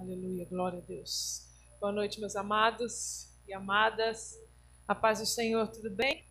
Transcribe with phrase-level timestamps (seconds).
[0.00, 1.44] Aleluia, glória a Deus.
[1.80, 4.38] Boa noite, meus amados e amadas.
[4.86, 6.24] A paz do Senhor, tudo bem?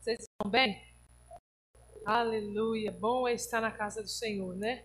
[0.00, 0.82] Vocês estão bem?
[2.04, 2.90] Aleluia.
[2.90, 4.84] Bom é estar na casa do Senhor, né?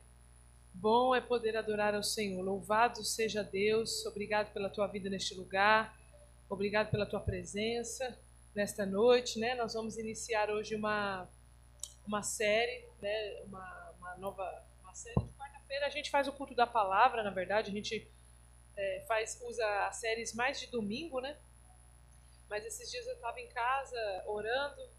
[0.72, 2.44] Bom é poder adorar ao Senhor.
[2.44, 4.06] Louvado seja Deus.
[4.06, 5.98] Obrigado pela tua vida neste lugar.
[6.48, 8.20] Obrigado pela tua presença
[8.54, 9.56] nesta noite, né?
[9.56, 11.28] Nós vamos iniciar hoje uma
[12.06, 13.42] uma série, né?
[13.48, 17.32] Uma, uma nova uma série de quarta-feira a gente faz o culto da palavra, na
[17.32, 18.12] verdade, a gente
[18.82, 21.38] é, faz, usa as séries mais de domingo, né?
[22.50, 24.90] Mas esses dias eu estava em casa orando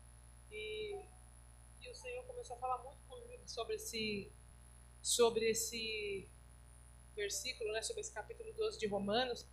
[0.51, 0.95] e,
[1.81, 4.33] e o Senhor começou a falar muito comigo sobre esse,
[5.03, 6.31] sobre esse
[7.15, 7.83] versículo, né?
[7.83, 9.47] Sobre esse capítulo 12 de Romanos.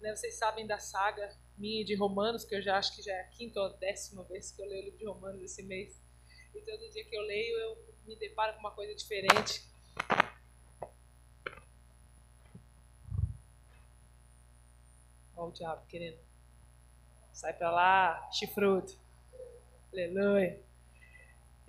[0.00, 0.14] Né?
[0.14, 3.28] Vocês sabem da saga minha de Romanos, que eu já acho que já é a
[3.28, 6.02] quinta ou décima vez que eu leio o livro de Romanos esse mês.
[6.54, 9.62] E todo dia que eu leio, eu me deparo com uma coisa diferente.
[15.36, 16.18] Olha o diabo querendo.
[17.32, 18.92] Sai pra lá, chifrudo.
[19.92, 20.58] Aleluia.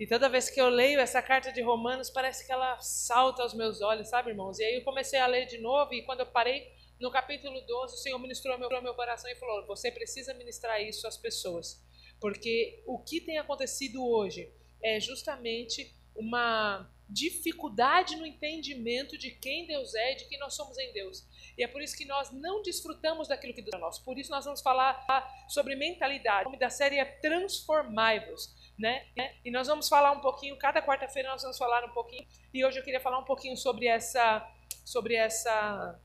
[0.00, 3.52] E toda vez que eu leio essa carta de Romanos, parece que ela salta aos
[3.52, 4.58] meus olhos, sabe, irmãos?
[4.58, 7.94] E aí eu comecei a ler de novo, e quando eu parei no capítulo 12,
[7.94, 11.84] o Senhor ministrou meu, meu coração e falou: Você precisa ministrar isso às pessoas.
[12.20, 14.52] Porque o que tem acontecido hoje
[14.82, 20.92] é justamente uma dificuldade no entendimento de quem Deus é de quem nós somos em
[20.92, 21.26] Deus.
[21.56, 24.04] E é por isso que nós não desfrutamos daquilo que Deus é nosso.
[24.04, 25.04] Por isso nós vamos falar
[25.48, 26.42] sobre mentalidade.
[26.42, 28.54] O nome da série é Transformai-vos.
[28.78, 29.06] Né?
[29.44, 32.78] E nós vamos falar um pouquinho, cada quarta-feira nós vamos falar um pouquinho, e hoje
[32.78, 34.48] eu queria falar um pouquinho sobre essa,
[34.84, 35.98] sobre essa,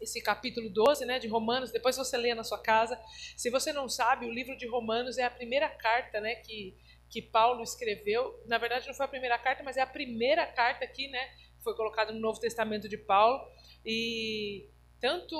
[0.00, 3.00] esse capítulo 12, né, de Romanos, depois você lê na sua casa.
[3.36, 6.76] Se você não sabe, o livro de Romanos é a primeira carta, né, que,
[7.10, 8.42] que Paulo escreveu.
[8.46, 11.30] Na verdade, não foi a primeira carta, mas é a primeira carta aqui, né,
[11.62, 13.40] foi colocada no Novo Testamento de Paulo.
[13.84, 14.68] E
[15.00, 15.36] tanto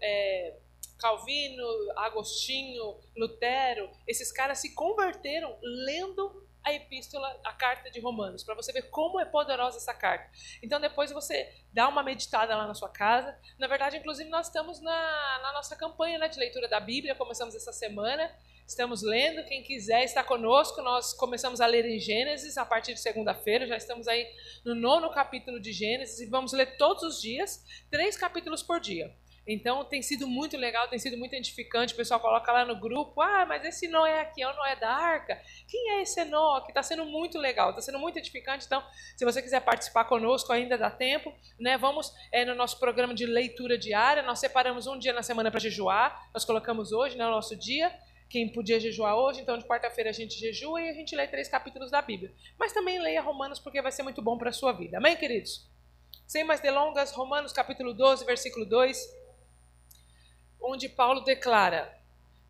[0.00, 0.56] é,
[0.98, 8.54] Calvino, Agostinho, Lutero, esses caras se converteram lendo a epístola, a carta de Romanos, para
[8.54, 10.30] você ver como é poderosa essa carta.
[10.62, 13.36] Então depois você dá uma meditada lá na sua casa.
[13.58, 17.54] Na verdade, inclusive, nós estamos na, na nossa campanha né, de leitura da Bíblia, começamos
[17.54, 18.30] essa semana.
[18.68, 20.82] Estamos lendo, quem quiser está conosco.
[20.82, 24.28] Nós começamos a ler em Gênesis a partir de segunda-feira, já estamos aí
[24.62, 29.10] no nono capítulo de Gênesis e vamos ler todos os dias, três capítulos por dia.
[29.46, 31.94] Então tem sido muito legal, tem sido muito edificante.
[31.94, 34.90] O pessoal coloca lá no grupo: ah, mas esse Noé aqui é o Noé da
[34.90, 35.40] arca.
[35.66, 36.68] Quem é esse Enoque?
[36.68, 38.66] Está sendo muito legal, está sendo muito edificante.
[38.66, 38.84] Então,
[39.16, 41.32] se você quiser participar conosco, ainda dá tempo.
[41.58, 41.78] Né?
[41.78, 44.22] Vamos é, no nosso programa de leitura diária.
[44.22, 46.28] Nós separamos um dia na semana para jejuar.
[46.34, 47.90] Nós colocamos hoje, né, o nosso dia
[48.28, 51.48] quem podia jejuar hoje, então de quarta-feira a gente jejua e a gente lê três
[51.48, 52.32] capítulos da Bíblia.
[52.58, 54.98] Mas também leia Romanos porque vai ser muito bom para a sua vida.
[54.98, 55.66] Amém, queridos?
[56.26, 58.98] Sem mais delongas, Romanos capítulo 12, versículo 2,
[60.60, 61.98] onde Paulo declara: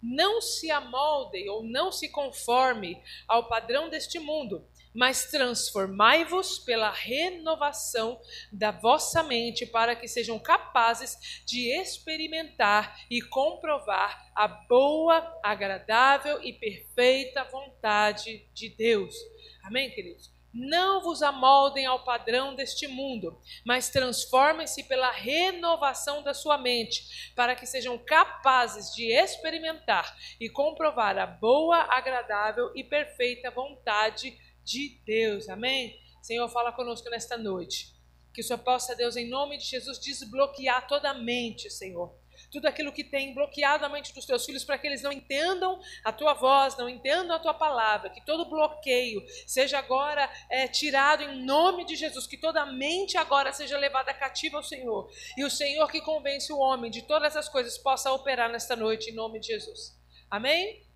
[0.02, 4.66] Não se amolde ou não se conforme ao padrão deste mundo,
[4.98, 8.20] mas transformai-vos pela renovação
[8.52, 11.16] da vossa mente, para que sejam capazes
[11.46, 19.14] de experimentar e comprovar a boa, agradável e perfeita vontade de Deus.
[19.62, 20.36] Amém, queridos?
[20.52, 27.54] Não vos amoldem ao padrão deste mundo, mas transformem-se pela renovação da sua mente, para
[27.54, 34.36] que sejam capazes de experimentar e comprovar a boa, agradável e perfeita vontade
[34.68, 35.48] de de Deus.
[35.48, 35.98] Amém?
[36.20, 37.94] Senhor, fala conosco nesta noite.
[38.34, 42.14] Que o Senhor possa, Deus, em nome de Jesus, desbloquear toda a mente, Senhor.
[42.52, 45.80] Tudo aquilo que tem bloqueado a mente dos teus filhos para que eles não entendam
[46.04, 48.10] a tua voz, não entendam a tua palavra.
[48.10, 52.26] Que todo bloqueio seja agora é, tirado em nome de Jesus.
[52.26, 55.10] Que toda mente agora seja levada cativa ao Senhor.
[55.36, 59.10] E o Senhor que convence o homem de todas as coisas possa operar nesta noite
[59.10, 59.98] em nome de Jesus.
[60.30, 60.86] Amém?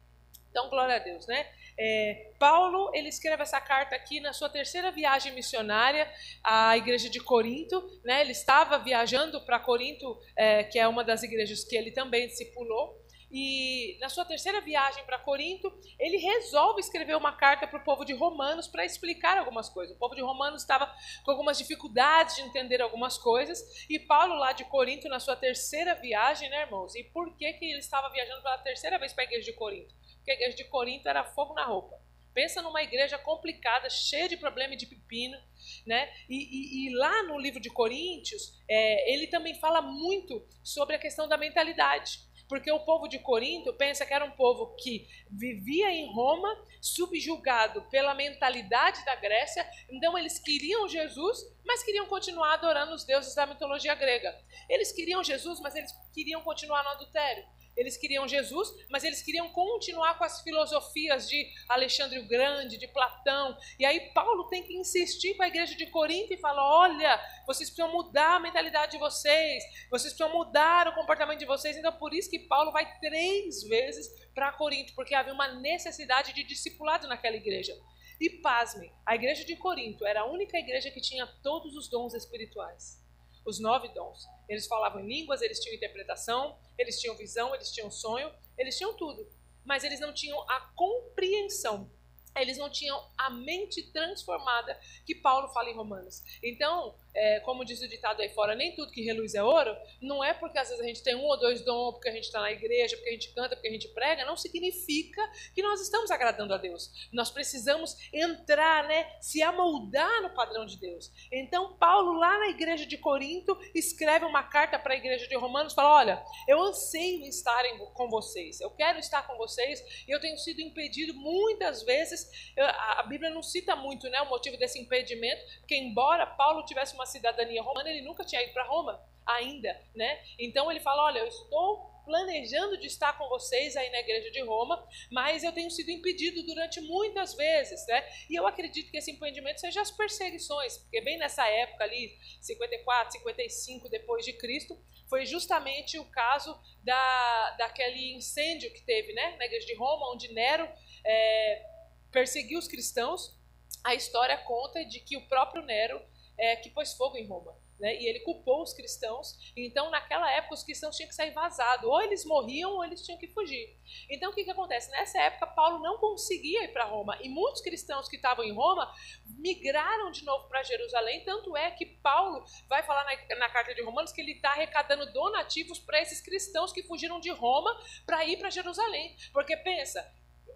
[0.50, 1.50] Então, glória a Deus, né?
[1.78, 6.10] É, Paulo ele escreve essa carta aqui na sua terceira viagem missionária
[6.42, 7.82] à igreja de Corinto.
[8.04, 8.20] Né?
[8.20, 13.02] Ele estava viajando para Corinto, é, que é uma das igrejas que ele também discipulou.
[13.34, 18.04] E na sua terceira viagem para Corinto, ele resolve escrever uma carta para o povo
[18.04, 19.96] de Romanos para explicar algumas coisas.
[19.96, 20.94] O povo de Romanos estava
[21.24, 23.86] com algumas dificuldades de entender algumas coisas.
[23.88, 26.94] E Paulo, lá de Corinto, na sua terceira viagem, né, irmãos?
[26.94, 29.94] E por que, que ele estava viajando pela terceira vez para a igreja de Corinto?
[30.22, 32.00] Porque a igreja de Corinto era fogo na roupa.
[32.32, 35.36] Pensa numa igreja complicada, cheia de problema e de pepino,
[35.84, 36.10] né?
[36.30, 40.98] E, e, e, lá no livro de Coríntios, é, ele também fala muito sobre a
[40.98, 42.20] questão da mentalidade.
[42.48, 46.48] Porque o povo de Corinto pensa que era um povo que vivia em Roma,
[46.80, 53.34] subjugado pela mentalidade da Grécia, então eles queriam Jesus, mas queriam continuar adorando os deuses
[53.34, 54.38] da mitologia grega.
[54.68, 57.44] Eles queriam Jesus, mas eles queriam continuar no adultério.
[57.76, 62.86] Eles queriam Jesus, mas eles queriam continuar com as filosofias de Alexandre o Grande, de
[62.88, 63.56] Platão.
[63.78, 67.70] E aí Paulo tem que insistir com a igreja de Corinto e falar: olha, vocês
[67.70, 71.76] precisam mudar a mentalidade de vocês, vocês precisam mudar o comportamento de vocês.
[71.76, 76.44] Então, por isso que Paulo vai três vezes para Corinto, porque havia uma necessidade de
[76.44, 77.74] discipulado naquela igreja.
[78.20, 82.14] E pasmem, a igreja de Corinto era a única igreja que tinha todos os dons
[82.14, 83.02] espirituais
[83.44, 84.28] os nove dons.
[84.52, 88.94] Eles falavam em línguas, eles tinham interpretação, eles tinham visão, eles tinham sonho, eles tinham
[88.94, 89.26] tudo.
[89.64, 91.90] Mas eles não tinham a compreensão
[92.36, 96.22] eles não tinham a mente transformada que Paulo fala em Romanos.
[96.42, 100.22] Então, é, como diz o ditado aí fora, nem tudo que reluz é ouro, não
[100.22, 102.40] é porque às vezes a gente tem um ou dois dons, porque a gente está
[102.40, 105.22] na igreja, porque a gente canta, porque a gente prega, não significa
[105.54, 106.90] que nós estamos agradando a Deus.
[107.12, 111.10] Nós precisamos entrar, né, se amoldar no padrão de Deus.
[111.30, 115.74] Então, Paulo, lá na igreja de Corinto, escreve uma carta para a igreja de Romanos,
[115.74, 117.62] fala: Olha, eu anseio estar
[117.94, 122.52] com vocês, eu quero estar com vocês, e eu tenho sido impedido muitas vezes.
[122.56, 126.94] Eu, a Bíblia não cita muito né, o motivo desse impedimento, porque, embora Paulo tivesse
[126.94, 130.20] uma uma cidadania romana, ele nunca tinha ido para Roma ainda, né?
[130.38, 134.40] Então ele fala: "Olha, eu estou planejando de estar com vocês aí na igreja de
[134.42, 138.04] Roma, mas eu tenho sido impedido durante muitas vezes, né?
[138.28, 143.12] E eu acredito que esse impedimento seja as perseguições, porque bem nessa época ali, 54,
[143.12, 144.76] 55 depois de Cristo,
[145.08, 150.32] foi justamente o caso da, daquele incêndio que teve, né, na igreja de Roma, onde
[150.32, 150.68] Nero
[151.04, 151.66] é,
[152.10, 153.40] perseguiu os cristãos.
[153.84, 156.00] A história conta de que o próprio Nero
[156.42, 157.56] é, que pôs fogo em Roma.
[157.78, 158.00] Né?
[158.00, 159.38] E ele culpou os cristãos.
[159.56, 161.88] Então, naquela época, os cristãos tinham que sair vazados.
[161.88, 163.78] Ou eles morriam ou eles tinham que fugir.
[164.10, 164.90] Então, o que, que acontece?
[164.90, 167.16] Nessa época, Paulo não conseguia ir para Roma.
[167.22, 168.92] E muitos cristãos que estavam em Roma
[169.38, 171.24] migraram de novo para Jerusalém.
[171.24, 175.12] Tanto é que Paulo vai falar na, na carta de Romanos que ele está arrecadando
[175.12, 177.70] donativos para esses cristãos que fugiram de Roma
[178.04, 179.16] para ir para Jerusalém.
[179.32, 180.04] Porque pensa,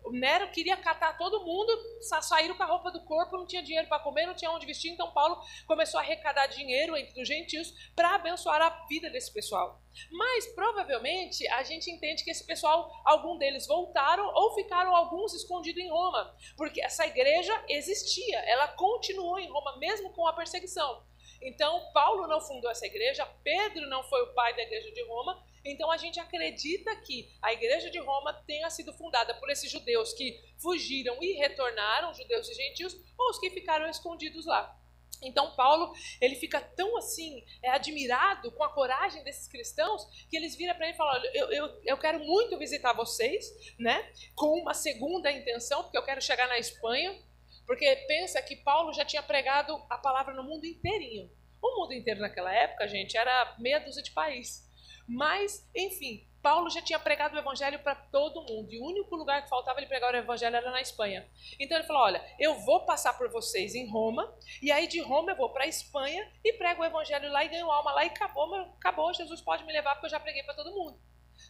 [0.07, 3.89] o Nero queria catar todo mundo, saíram com a roupa do corpo, não tinha dinheiro
[3.89, 7.75] para comer, não tinha onde vestir, então Paulo começou a arrecadar dinheiro entre os gentios
[7.95, 9.83] para abençoar a vida desse pessoal.
[10.11, 15.83] Mas provavelmente a gente entende que esse pessoal, algum deles voltaram ou ficaram alguns escondidos
[15.83, 21.05] em Roma, porque essa igreja existia, ela continuou em Roma mesmo com a perseguição.
[21.43, 25.43] Então, Paulo não fundou essa igreja, Pedro não foi o pai da igreja de Roma,
[25.67, 30.13] então a gente acredita que a igreja de Roma tenha sido fundada por esses judeus
[30.13, 34.77] que fugiram e retornaram, judeus e gentios, ou os que ficaram escondidos lá.
[35.23, 40.55] Então Paulo ele fica tão assim é, admirado com a coragem desses cristãos que eles
[40.55, 43.47] viram para ele e falam: eu, eu, eu quero muito visitar vocês,
[43.79, 44.11] né?
[44.35, 47.19] Com uma segunda intenção, porque eu quero chegar na Espanha,
[47.67, 51.31] porque pensa que Paulo já tinha pregado a palavra no mundo inteirinho.
[51.63, 54.66] O mundo inteiro naquela época, gente, era meia dúzia de países.
[55.09, 58.73] Mas, enfim, Paulo já tinha pregado o evangelho para todo mundo.
[58.73, 61.29] E o único lugar que faltava ele pregar o evangelho era na Espanha.
[61.59, 64.33] Então ele falou: Olha, eu vou passar por vocês em Roma,
[64.63, 67.49] e aí de Roma eu vou para a Espanha e prego o evangelho lá e
[67.49, 69.13] ganho alma lá e acabou, acabou.
[69.13, 70.97] Jesus pode me levar porque eu já preguei para todo mundo.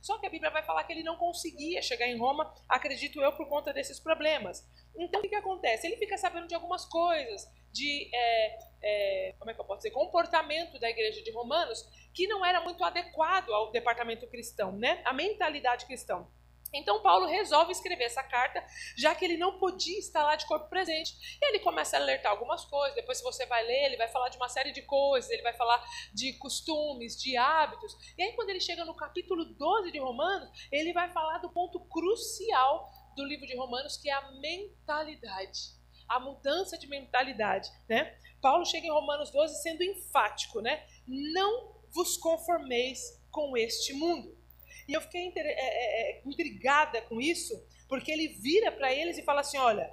[0.03, 3.33] Só que a Bíblia vai falar que ele não conseguia chegar em Roma, acredito eu,
[3.33, 4.67] por conta desses problemas.
[4.99, 5.87] Então o que, que acontece?
[5.87, 9.91] Ele fica sabendo de algumas coisas, de é, é, como é que eu posso dizer,
[9.91, 11.85] comportamento da igreja de Romanos,
[12.15, 15.03] que não era muito adequado ao departamento cristão, né?
[15.05, 16.27] A mentalidade cristã.
[16.77, 18.65] Então Paulo resolve escrever essa carta,
[18.97, 21.15] já que ele não podia estar lá de corpo presente.
[21.41, 22.95] E ele começa a alertar algumas coisas.
[22.95, 25.55] Depois, se você vai ler, ele vai falar de uma série de coisas, ele vai
[25.55, 27.97] falar de costumes, de hábitos.
[28.17, 31.81] E aí, quando ele chega no capítulo 12 de Romanos, ele vai falar do ponto
[31.81, 35.77] crucial do livro de Romanos, que é a mentalidade.
[36.09, 38.17] A mudança de mentalidade, né?
[38.41, 40.87] Paulo chega em Romanos 12 sendo enfático, né?
[41.07, 44.37] Não vos conformeis com este mundo
[44.89, 47.55] e eu fiquei é, é, é, intrigada com isso,
[47.89, 49.93] porque ele vira para eles e fala assim: olha,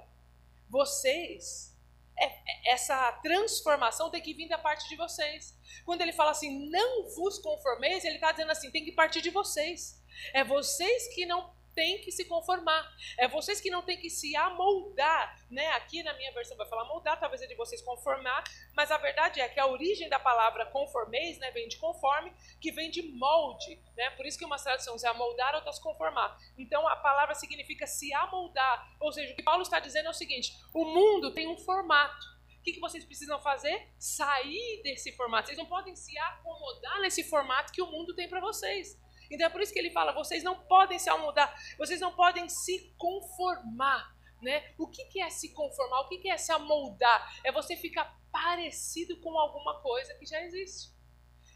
[0.68, 1.76] vocês,
[2.18, 5.58] é, é, essa transformação tem que vir da parte de vocês.
[5.84, 9.30] Quando ele fala assim, não vos conformeis, ele está dizendo assim: tem que partir de
[9.30, 10.02] vocês.
[10.32, 12.90] É vocês que não tem que se conformar.
[13.18, 15.68] É vocês que não tem que se amoldar, né?
[15.70, 18.42] Aqui na minha versão vai falar moldar, talvez é de vocês conformar,
[18.74, 22.72] mas a verdade é que a origem da palavra conformeis, né, vem de conforme, que
[22.72, 24.10] vem de molde, né?
[24.10, 26.38] Por isso que uma tradução é amoldar, outras conformar.
[26.56, 30.14] Então a palavra significa se amoldar, ou seja, o que Paulo está dizendo é o
[30.14, 32.34] seguinte: o mundo tem um formato.
[32.58, 33.90] O que, que vocês precisam fazer?
[33.98, 35.48] Sair desse formato.
[35.48, 38.98] Vocês não podem se acomodar nesse formato que o mundo tem para vocês.
[39.34, 42.48] Então é por isso que ele fala: vocês não podem se amoldar, vocês não podem
[42.48, 44.14] se conformar.
[44.40, 44.74] Né?
[44.78, 46.00] O que, que é se conformar?
[46.00, 47.40] O que, que é se amoldar?
[47.42, 50.92] É você ficar parecido com alguma coisa que já existe.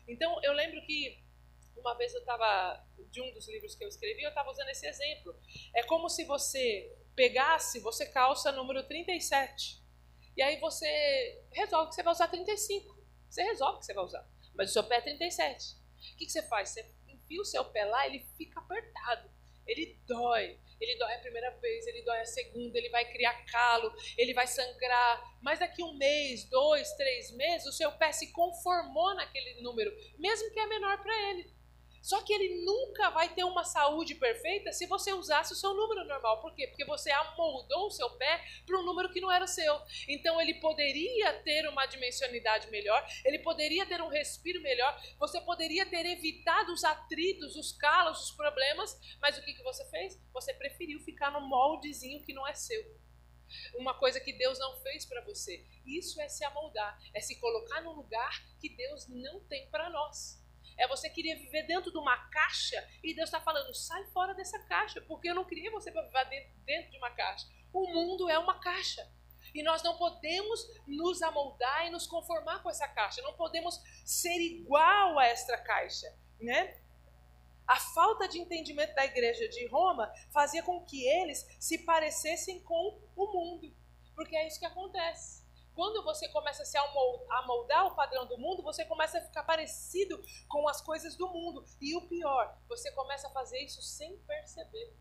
[0.08, 1.22] Então eu lembro que
[1.76, 4.86] uma vez eu estava, de um dos livros que eu escrevi, eu estava usando esse
[4.86, 5.38] exemplo.
[5.74, 9.80] É como se você pegasse, você calça número 37.
[10.36, 12.98] E aí você resolve que você vai usar 35.
[13.28, 14.26] Você resolve que você vai usar.
[14.54, 15.74] Mas o seu pé é 37.
[15.74, 16.70] O que, que você faz?
[16.70, 16.97] Você
[17.28, 19.30] enfia o seu pé lá, ele fica apertado.
[19.66, 20.58] Ele dói.
[20.80, 24.46] Ele dói a primeira vez, ele dói a segunda, ele vai criar calo, ele vai
[24.46, 25.38] sangrar.
[25.42, 30.50] Mas daqui um mês, dois, três meses, o seu pé se conformou naquele número, mesmo
[30.52, 31.52] que é menor para ele.
[32.02, 36.04] Só que ele nunca vai ter uma saúde perfeita se você usasse o seu número
[36.04, 36.40] normal.
[36.40, 36.66] Por quê?
[36.66, 39.80] Porque você amoldou o seu pé para um número que não era seu.
[40.08, 45.86] Então ele poderia ter uma dimensionalidade melhor, ele poderia ter um respiro melhor, você poderia
[45.86, 50.18] ter evitado os atritos, os calos, os problemas, mas o que, que você fez?
[50.32, 52.98] Você preferiu ficar no moldezinho que não é seu
[53.74, 55.64] uma coisa que Deus não fez para você.
[55.84, 60.38] Isso é se amoldar, é se colocar no lugar que Deus não tem para nós.
[60.78, 64.58] É você queria viver dentro de uma caixa e Deus está falando, sai fora dessa
[64.60, 67.46] caixa, porque eu não criei você para viver dentro de uma caixa.
[67.72, 69.06] O mundo é uma caixa.
[69.54, 73.22] E nós não podemos nos amoldar e nos conformar com essa caixa.
[73.22, 76.06] Não podemos ser igual a esta caixa,
[76.40, 76.80] né?
[77.66, 82.98] A falta de entendimento da igreja de Roma fazia com que eles se parecessem com
[83.16, 83.74] o mundo.
[84.14, 85.37] Porque é isso que acontece.
[85.78, 90.20] Quando você começa a se amoldar o padrão do mundo, você começa a ficar parecido
[90.48, 91.64] com as coisas do mundo.
[91.80, 94.92] E o pior, você começa a fazer isso sem perceber.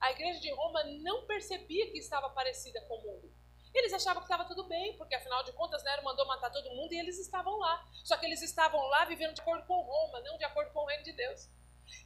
[0.00, 3.34] A igreja de Roma não percebia que estava parecida com o mundo.
[3.74, 6.92] Eles achavam que estava tudo bem, porque afinal de contas Nero mandou matar todo mundo
[6.92, 7.84] e eles estavam lá.
[8.04, 10.86] Só que eles estavam lá vivendo de acordo com Roma, não de acordo com o
[10.86, 11.48] reino de Deus.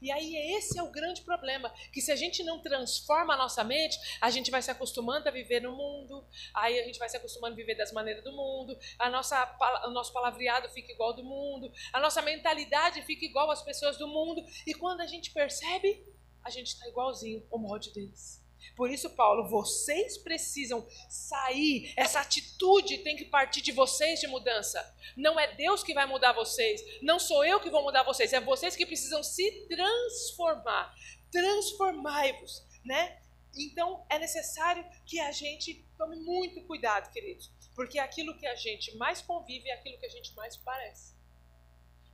[0.00, 3.64] E aí esse é o grande problema, que se a gente não transforma a nossa
[3.64, 7.16] mente, a gente vai se acostumando a viver no mundo, aí a gente vai se
[7.16, 11.16] acostumando a viver das maneiras do mundo, a nossa, o nosso palavreado fica igual ao
[11.16, 15.32] do mundo, a nossa mentalidade fica igual às pessoas do mundo, e quando a gente
[15.32, 16.06] percebe,
[16.42, 18.43] a gente está igualzinho ao molde deles.
[18.76, 21.92] Por isso, Paulo, vocês precisam sair.
[21.96, 24.82] Essa atitude tem que partir de vocês de mudança.
[25.16, 26.82] Não é Deus que vai mudar vocês.
[27.02, 28.32] Não sou eu que vou mudar vocês.
[28.32, 30.94] É vocês que precisam se transformar.
[31.30, 33.20] Transformai-vos, né?
[33.56, 38.96] Então é necessário que a gente tome muito cuidado, queridos, porque aquilo que a gente
[38.96, 41.14] mais convive é aquilo que a gente mais parece.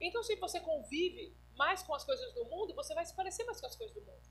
[0.00, 3.60] Então, se você convive mais com as coisas do mundo, você vai se parecer mais
[3.60, 4.29] com as coisas do mundo.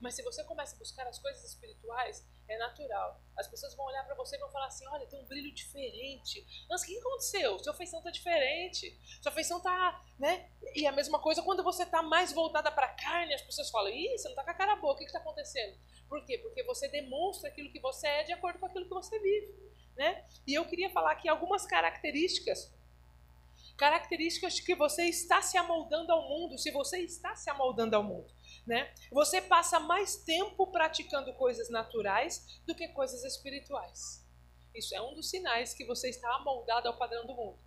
[0.00, 3.20] Mas se você começa a buscar as coisas espirituais, é natural.
[3.36, 6.44] As pessoas vão olhar para você e vão falar assim: olha, tem um brilho diferente.
[6.68, 7.58] Mas o que aconteceu?
[7.58, 8.98] Sua feição está diferente.
[9.22, 10.02] Sua feição está.
[10.18, 10.50] Né?
[10.74, 13.92] E a mesma coisa quando você está mais voltada para a carne, as pessoas falam:
[13.92, 15.78] ih, você não está com a cara boa, o que está acontecendo?
[16.08, 16.38] Por quê?
[16.38, 19.54] Porque você demonstra aquilo que você é de acordo com aquilo que você vive.
[19.96, 20.24] Né?
[20.46, 22.72] E eu queria falar aqui algumas características
[23.76, 28.02] características de que você está se amoldando ao mundo, se você está se amoldando ao
[28.02, 28.30] mundo
[28.70, 28.88] né?
[29.10, 34.24] Você passa mais tempo praticando coisas naturais do que coisas espirituais.
[34.72, 37.58] Isso é um dos sinais que você está amoldado ao padrão do mundo.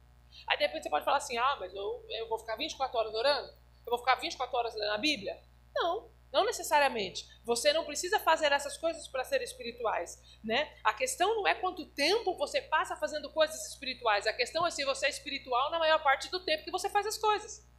[0.47, 3.13] Aí de repente você pode falar assim: ah, mas eu, eu vou ficar 24 horas
[3.13, 3.49] orando?
[3.85, 5.37] Eu vou ficar 24 horas lendo a Bíblia?
[5.75, 7.27] Não, não necessariamente.
[7.43, 10.73] Você não precisa fazer essas coisas para ser espirituais, né?
[10.85, 14.25] A questão não é quanto tempo você passa fazendo coisas espirituais.
[14.25, 17.05] A questão é se você é espiritual na maior parte do tempo que você faz
[17.05, 17.72] as coisas.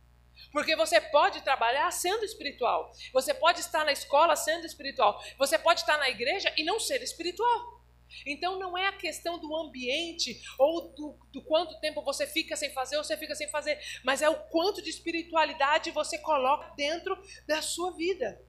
[0.53, 2.93] Porque você pode trabalhar sendo espiritual.
[3.13, 5.23] Você pode estar na escola sendo espiritual.
[5.39, 7.85] Você pode estar na igreja e não ser espiritual.
[8.27, 12.71] Então não é a questão do ambiente ou do, do, quanto tempo você fica sem
[12.73, 17.21] fazer ou você fica sem fazer, mas é o quanto de espiritualidade você coloca dentro
[17.47, 18.41] da sua vida.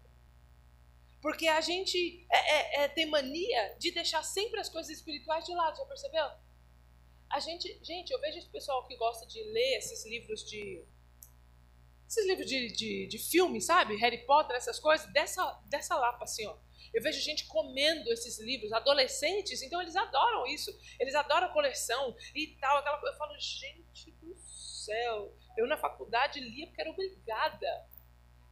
[1.21, 5.55] Porque a gente é, é, é, tem mania de deixar sempre as coisas espirituais de
[5.55, 6.25] lado, já percebeu?
[7.31, 10.85] A gente, gente, eu vejo esse pessoal que gosta de ler esses livros de
[12.07, 13.95] esses livros de, de, de filme, sabe?
[13.97, 16.57] Harry Potter, essas coisas, dessa, dessa lapa, assim, ó.
[16.93, 20.71] Eu vejo gente comendo esses livros, adolescentes, então eles adoram isso.
[20.97, 23.13] Eles adoram a coleção e tal, aquela coisa.
[23.13, 27.67] Eu falo, gente do céu, eu na faculdade lia porque era obrigada.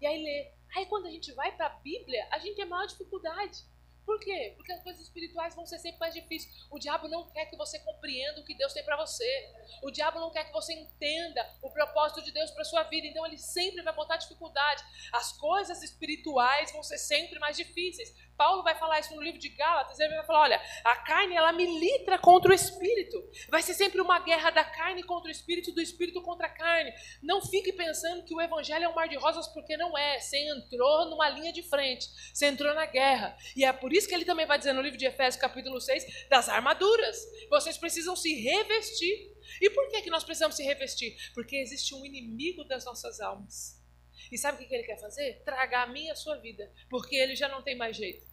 [0.01, 0.51] E aí lê.
[0.75, 3.59] Aí quando a gente vai para a Bíblia, a gente tem maior dificuldade.
[4.05, 4.53] Por quê?
[4.57, 6.65] Porque as coisas espirituais vão ser sempre mais difíceis.
[6.69, 9.49] O diabo não quer que você compreenda o que Deus tem para você.
[9.81, 13.07] O diabo não quer que você entenda o propósito de Deus para sua vida.
[13.07, 14.83] Então ele sempre vai botar dificuldade.
[15.11, 18.13] As coisas espirituais vão ser sempre mais difíceis.
[18.37, 21.51] Paulo vai falar isso no livro de Gálatas, ele vai falar, olha, a carne ela
[21.51, 23.23] milita contra o espírito.
[23.49, 26.93] Vai ser sempre uma guerra da carne contra o espírito, do espírito contra a carne.
[27.21, 30.19] Não fique pensando que o evangelho é um mar de rosas porque não é.
[30.19, 33.37] Você entrou numa linha de frente, você entrou na guerra.
[33.55, 36.27] E é por isso que ele também vai dizer no livro de Efésios, capítulo 6,
[36.29, 37.17] das armaduras.
[37.49, 39.31] Vocês precisam se revestir.
[39.61, 41.15] E por que que nós precisamos se revestir?
[41.33, 43.82] Porque existe um inimigo das nossas almas.
[44.31, 45.41] E sabe o que ele quer fazer?
[45.43, 48.25] Tragar a minha e a sua vida, porque ele já não tem mais jeito.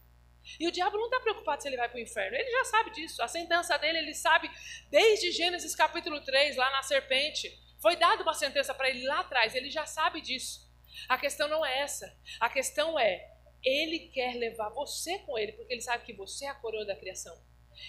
[0.58, 2.90] E o diabo não está preocupado se ele vai para o inferno, ele já sabe
[2.92, 3.22] disso.
[3.22, 4.50] A sentença dele, ele sabe
[4.90, 7.58] desde Gênesis capítulo 3, lá na serpente.
[7.80, 10.68] Foi dada uma sentença para ele lá atrás, ele já sabe disso.
[11.08, 12.14] A questão não é essa.
[12.38, 13.30] A questão é,
[13.62, 16.96] ele quer levar você com ele, porque ele sabe que você é a coroa da
[16.96, 17.38] criação.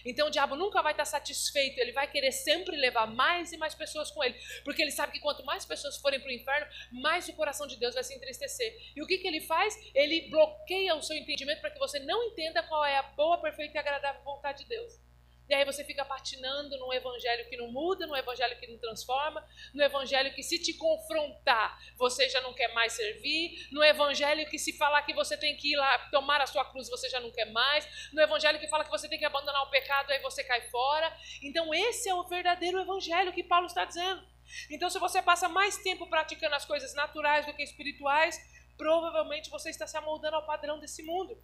[0.05, 3.75] Então o diabo nunca vai estar satisfeito, ele vai querer sempre levar mais e mais
[3.75, 7.27] pessoas com ele, porque ele sabe que quanto mais pessoas forem para o inferno, mais
[7.27, 8.75] o coração de Deus vai se entristecer.
[8.95, 9.77] E o que, que ele faz?
[9.93, 13.77] Ele bloqueia o seu entendimento para que você não entenda qual é a boa, perfeita
[13.77, 15.11] e agradável vontade de Deus.
[15.51, 19.46] E aí você fica patinando num evangelho que não muda, num evangelho que não transforma,
[19.74, 24.58] no evangelho que se te confrontar, você já não quer mais servir, no evangelho que
[24.58, 27.29] se falar que você tem que ir lá tomar a sua cruz, você já não
[27.31, 30.41] quer mais, no evangelho que fala que você tem que abandonar o pecado, aí você
[30.41, 31.13] cai fora.
[31.43, 34.25] Então esse é o verdadeiro evangelho que Paulo está dizendo.
[34.70, 38.39] Então se você passa mais tempo praticando as coisas naturais do que espirituais,
[38.77, 41.38] provavelmente você está se amoldando ao padrão desse mundo.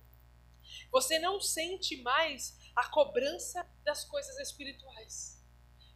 [0.91, 5.43] Você não sente mais a cobrança das coisas espirituais.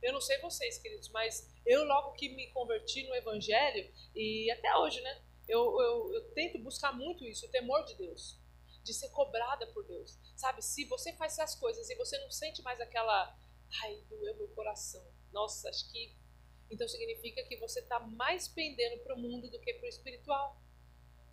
[0.01, 4.75] Eu não sei vocês, queridos, mas eu logo que me converti no Evangelho, e até
[4.75, 5.21] hoje, né?
[5.47, 8.39] Eu, eu, eu tento buscar muito isso, o temor de Deus,
[8.83, 10.17] de ser cobrada por Deus.
[10.35, 13.37] Sabe, se você faz essas coisas e você não sente mais aquela,
[13.83, 16.17] ai, doeu meu coração, nossa, acho que.
[16.71, 20.59] Então significa que você está mais pendendo para o mundo do que para o espiritual.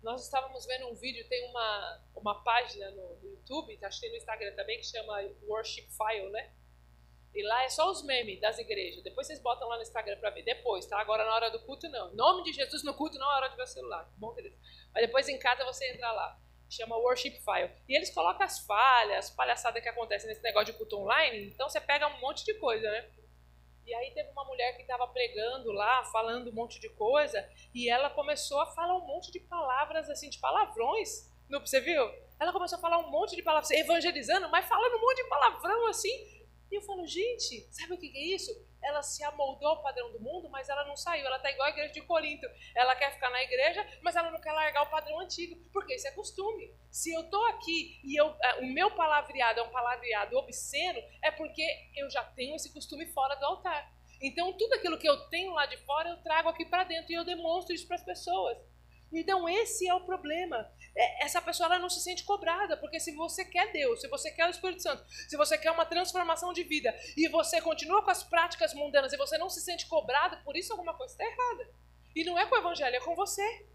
[0.01, 4.07] Nós estávamos vendo um vídeo, tem uma, uma página no, no YouTube, tá, acho que
[4.07, 6.51] tem no Instagram também, que chama Worship File, né?
[7.33, 9.03] E lá é só os memes das igrejas.
[9.03, 10.43] Depois vocês botam lá no Instagram para ver.
[10.43, 10.99] Depois, tá?
[10.99, 12.13] Agora na hora do culto, não.
[12.15, 14.11] Nome de Jesus no culto, não é hora de ver o celular.
[14.17, 14.57] Bom, querido.
[14.93, 16.39] Mas depois em casa você entra lá.
[16.69, 17.71] Chama Worship File.
[17.87, 21.47] E eles colocam as falhas, as palhaçadas que acontecem nesse negócio de culto online.
[21.47, 23.11] Então você pega um monte de coisa, né?
[23.89, 27.43] E aí teve uma mulher que estava pregando lá, falando um monte de coisa,
[27.73, 31.27] e ela começou a falar um monte de palavras, assim, de palavrões.
[31.49, 32.03] Não, você viu?
[32.39, 35.87] Ela começou a falar um monte de palavras, evangelizando, mas falando um monte de palavrão,
[35.87, 36.38] assim.
[36.71, 38.51] E eu falo, gente, sabe o que é isso?
[38.81, 41.25] Ela se amoldou ao padrão do mundo, mas ela não saiu.
[41.25, 42.47] Ela está igual a igreja de Corinto.
[42.75, 46.07] Ela quer ficar na igreja, mas ela não quer largar o padrão antigo, porque isso
[46.07, 46.73] é costume.
[46.91, 51.31] Se eu estou aqui e eu, é, o meu palavreado é um palavreado obsceno, é
[51.31, 53.91] porque eu já tenho esse costume fora do altar.
[54.21, 57.15] Então, tudo aquilo que eu tenho lá de fora, eu trago aqui para dentro e
[57.15, 58.57] eu demonstro isso para as pessoas.
[59.11, 60.71] Então esse é o problema.
[60.95, 64.31] É, essa pessoa ela não se sente cobrada, porque se você quer Deus, se você
[64.31, 68.11] quer o Espírito Santo, se você quer uma transformação de vida e você continua com
[68.11, 71.73] as práticas mundanas e você não se sente cobrado, por isso alguma coisa está errada.
[72.15, 73.67] E não é com o Evangelho, é com você.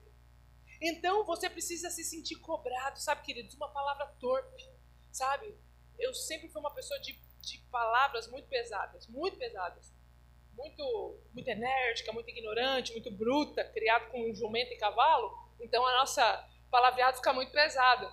[0.80, 3.54] Então você precisa se sentir cobrado, sabe, queridos?
[3.54, 4.68] Uma palavra torpe,
[5.10, 5.56] sabe?
[5.98, 9.93] Eu sempre fui uma pessoa de, de palavras muito pesadas, muito pesadas
[10.56, 15.98] muito, muito enérgica, muito ignorante, muito bruta, criado com um jumento e cavalo, então a
[15.98, 18.12] nossa palavreada fica muito pesada.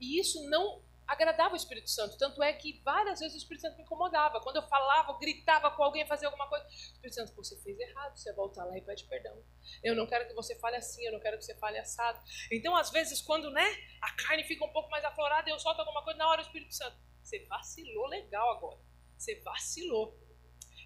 [0.00, 3.76] E isso não agradava o Espírito Santo, tanto é que várias vezes o Espírito Santo
[3.76, 4.40] me incomodava.
[4.40, 8.16] Quando eu falava, gritava com alguém fazer alguma coisa, o Espírito Santo, você fez errado,
[8.16, 9.36] você volta lá e pede perdão.
[9.82, 12.20] Eu não quero que você fale assim, eu não quero que você fale assado.
[12.52, 13.66] Então, às vezes, quando né,
[14.00, 16.74] a carne fica um pouco mais aflorada eu solto alguma coisa, na hora o Espírito
[16.74, 18.78] Santo, você vacilou legal agora.
[19.18, 20.16] Você vacilou.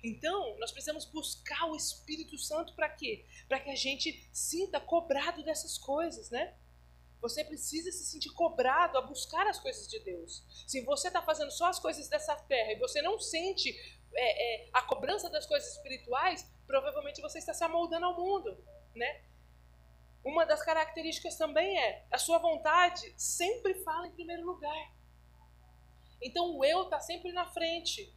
[0.04, 3.24] Então, nós precisamos buscar o Espírito Santo para quê?
[3.48, 6.54] Para que a gente sinta cobrado dessas coisas, né?
[7.22, 10.44] Você precisa se sentir cobrado a buscar as coisas de Deus.
[10.66, 13.70] Se você está fazendo só as coisas dessa terra e você não sente
[14.12, 18.62] é, é, a cobrança das coisas espirituais, provavelmente você está se amoldando ao mundo,
[18.94, 19.22] né?
[20.22, 24.92] Uma das características também é a sua vontade sempre fala em primeiro lugar.
[26.20, 28.14] Então o eu está sempre na frente.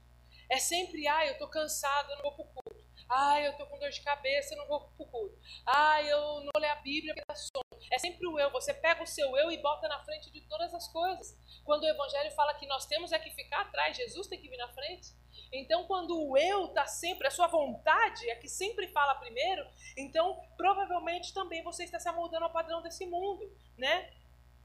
[0.49, 2.87] É sempre, ah, eu tô cansado, eu não vou pro culto.
[3.09, 5.37] Ah, eu tô com dor de cabeça, eu não vou pro culto.
[5.65, 7.63] Ah, eu não ler a Bíblia porque dá sono.
[7.91, 8.51] É sempre o eu.
[8.51, 11.37] Você pega o seu eu e bota na frente de todas as coisas.
[11.63, 14.57] Quando o Evangelho fala que nós temos é que ficar atrás, Jesus tem que vir
[14.57, 15.13] na frente.
[15.51, 20.41] Então, quando o eu está sempre, a sua vontade é que sempre fala primeiro, então
[20.57, 24.11] provavelmente também você está se amoldando ao padrão desse mundo, né?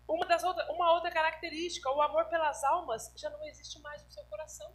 [0.09, 4.11] Uma, das outra, uma outra característica, o amor pelas almas já não existe mais no
[4.11, 4.75] seu coração.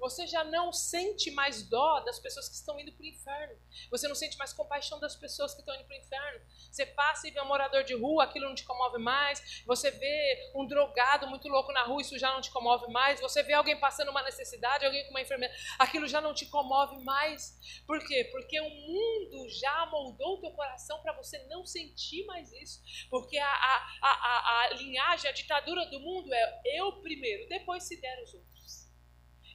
[0.00, 3.54] Você já não sente mais dó das pessoas que estão indo para o inferno.
[3.90, 6.40] Você não sente mais compaixão das pessoas que estão indo para o inferno.
[6.70, 9.62] Você passa e vê um morador de rua, aquilo não te comove mais.
[9.66, 13.20] Você vê um drogado muito louco na rua, isso já não te comove mais.
[13.20, 17.04] Você vê alguém passando uma necessidade, alguém com uma enfermidade, aquilo já não te comove
[17.04, 17.82] mais.
[17.86, 18.28] Por quê?
[18.32, 22.80] Porque o mundo já moldou o teu coração para você não sentir mais isso.
[23.10, 28.00] Porque a, a, a, a, linhagem, a ditadura do mundo é eu primeiro, depois se
[28.00, 28.49] der os outros.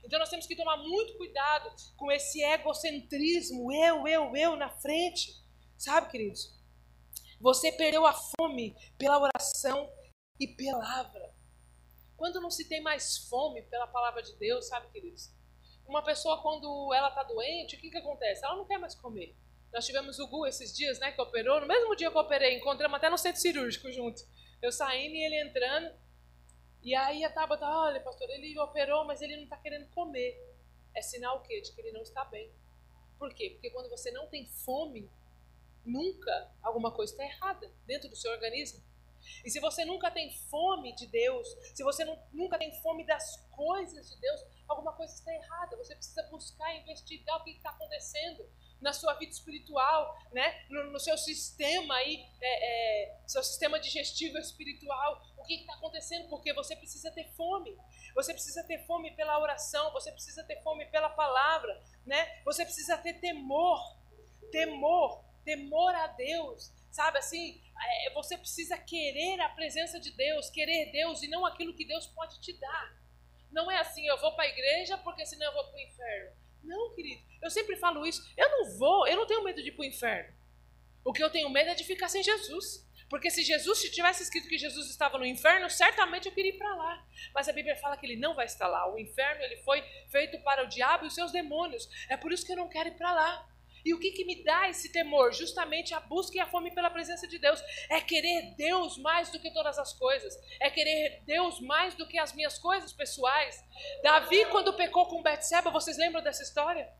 [0.05, 5.33] Então nós temos que tomar muito cuidado com esse egocentrismo, eu, eu, eu na frente.
[5.77, 6.53] Sabe, queridos?
[7.39, 9.89] Você perdeu a fome pela oração
[10.39, 11.33] e palavra.
[12.15, 15.33] Quando não se tem mais fome pela palavra de Deus, sabe, queridos?
[15.87, 18.43] Uma pessoa, quando ela está doente, o que, que acontece?
[18.45, 19.35] Ela não quer mais comer.
[19.73, 21.59] Nós tivemos o Gu esses dias, né, que operou.
[21.59, 24.21] No mesmo dia que eu operei, encontramos até no centro cirúrgico junto.
[24.61, 25.93] Eu saindo e ele entrando.
[26.85, 30.39] E aí a Tabata, olha, pastor, ele operou, mas ele não está querendo comer.
[30.93, 31.59] É sinal o quê?
[31.59, 32.51] De que ele não está bem.
[33.17, 33.49] Por quê?
[33.49, 35.09] Porque quando você não tem fome,
[35.83, 38.83] nunca alguma coisa está errada dentro do seu organismo.
[39.43, 43.37] E se você nunca tem fome de Deus, se você não, nunca tem fome das
[43.49, 45.75] coisas de Deus, alguma coisa está errada.
[45.77, 48.47] Você precisa buscar, investigar o que está acontecendo
[48.79, 50.65] na sua vida espiritual, né?
[50.69, 56.53] no, no seu sistema aí, é, é, seu sistema digestivo espiritual, que está acontecendo, porque
[56.53, 57.75] você precisa ter fome,
[58.13, 62.41] você precisa ter fome pela oração, você precisa ter fome pela palavra, né?
[62.43, 63.79] Você precisa ter temor,
[64.51, 67.61] temor, temor a Deus, sabe assim?
[68.07, 72.07] É, você precisa querer a presença de Deus, querer Deus e não aquilo que Deus
[72.07, 73.05] pode te dar.
[73.51, 76.35] Não é assim, eu vou para a igreja porque senão eu vou para o inferno.
[76.63, 77.21] Não, querido.
[77.41, 78.27] Eu sempre falo isso.
[78.35, 80.33] Eu não vou, eu não tenho medo de ir para o inferno.
[81.03, 82.84] O que eu tenho medo é de ficar sem Jesus.
[83.09, 86.57] Porque se Jesus se tivesse escrito que Jesus estava no inferno, certamente eu queria ir
[86.57, 87.05] para lá.
[87.33, 88.91] Mas a Bíblia fala que ele não vai estar lá.
[88.91, 91.87] O inferno ele foi feito para o diabo e os seus demônios.
[92.09, 93.47] É por isso que eu não quero ir para lá.
[93.85, 95.31] E o que, que me dá esse temor?
[95.31, 97.61] Justamente a busca e a fome pela presença de Deus.
[97.87, 100.35] É querer Deus mais do que todas as coisas.
[100.59, 103.63] É querer Deus mais do que as minhas coisas pessoais.
[104.01, 106.91] Davi, quando pecou com Betseba, vocês lembram dessa história?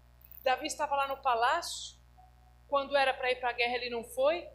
[0.43, 1.95] Davi estava lá no palácio.
[2.67, 4.47] Quando era para ir para a guerra, ele não foi.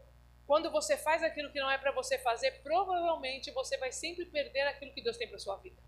[0.50, 4.62] Quando você faz aquilo que não é para você fazer, provavelmente você vai sempre perder
[4.62, 5.80] aquilo que Deus tem para sua vida.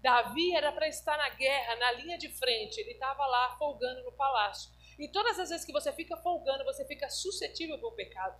[0.00, 2.80] Davi era para estar na guerra, na linha de frente.
[2.80, 4.72] Ele estava lá folgando no palácio.
[4.98, 8.36] E todas as vezes que você fica folgando, você fica suscetível para o pecado.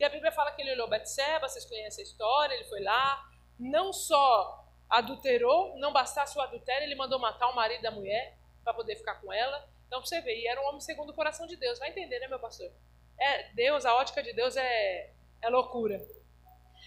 [0.00, 3.30] E a Bíblia fala que ele olhou Betseba, vocês conhecem a história, ele foi lá,
[3.60, 8.72] não só adulterou, não bastasse o adultério, ele mandou matar o marido da mulher para
[8.72, 9.68] poder ficar com ela.
[9.86, 11.78] Então você vê, e era um homem segundo o coração de Deus.
[11.78, 12.72] Vai entender, né, meu pastor?
[13.18, 16.00] É, Deus, a ótica de Deus é, é loucura.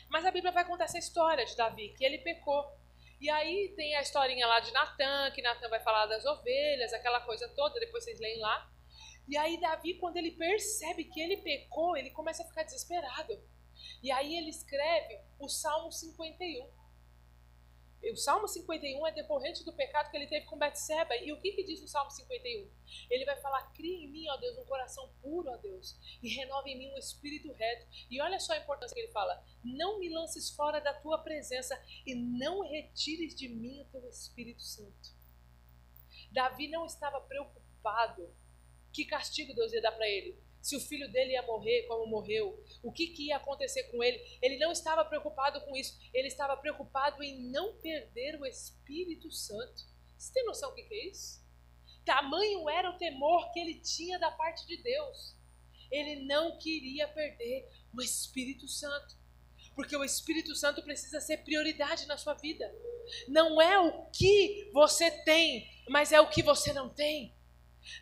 [0.09, 2.65] Mas a Bíblia vai contar essa história de Davi, que ele pecou.
[3.19, 7.19] E aí tem a historinha lá de Natan, que Natan vai falar das ovelhas, aquela
[7.21, 8.69] coisa toda, depois vocês leem lá.
[9.27, 13.41] E aí Davi, quando ele percebe que ele pecou, ele começa a ficar desesperado.
[14.01, 16.76] E aí ele escreve o Salmo 51.
[18.11, 21.15] O Salmo 51 é decorrente do pecado que ele teve com Betseba.
[21.17, 22.69] E o que, que diz no Salmo 51?
[23.09, 26.69] Ele vai falar: cria em mim, ó Deus, um coração puro, ó Deus, e renova
[26.69, 27.87] em mim um espírito reto.
[28.09, 31.79] E olha só a importância que ele fala: não me lances fora da tua presença
[32.05, 35.15] e não retires de mim o teu Espírito Santo.
[36.31, 38.33] Davi não estava preocupado
[38.91, 40.35] que castigo Deus ia dar para ele?
[40.67, 44.21] Se o filho dele ia morrer como morreu, o que, que ia acontecer com ele?
[44.41, 49.85] Ele não estava preocupado com isso, ele estava preocupado em não perder o Espírito Santo.
[50.17, 51.41] Você tem noção do que, que é isso?
[52.03, 55.37] Tamanho era o temor que ele tinha da parte de Deus.
[55.89, 57.65] Ele não queria perder
[57.97, 59.15] o Espírito Santo
[59.73, 62.69] porque o Espírito Santo precisa ser prioridade na sua vida.
[63.27, 67.36] Não é o que você tem, mas é o que você não tem.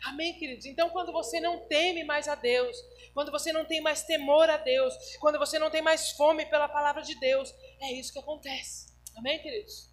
[0.04, 0.66] Amém, queridos?
[0.66, 2.76] Então, quando você não teme mais a Deus,
[3.14, 6.68] quando você não tem mais temor a Deus, quando você não tem mais fome pela
[6.68, 8.94] palavra de Deus, é isso que acontece.
[9.16, 9.90] Amém, queridos?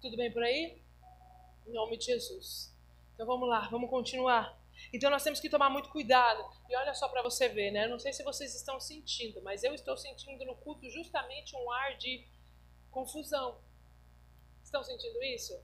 [0.00, 0.82] Tudo bem por aí?
[1.66, 2.74] Em nome de Jesus.
[3.14, 4.58] Então vamos lá, vamos continuar.
[4.92, 6.44] Então nós temos que tomar muito cuidado.
[6.68, 7.84] E olha só para você ver, né?
[7.84, 11.70] Eu não sei se vocês estão sentindo, mas eu estou sentindo no culto justamente um
[11.70, 12.26] ar de
[12.90, 13.60] confusão.
[14.62, 15.58] Estão sentindo isso?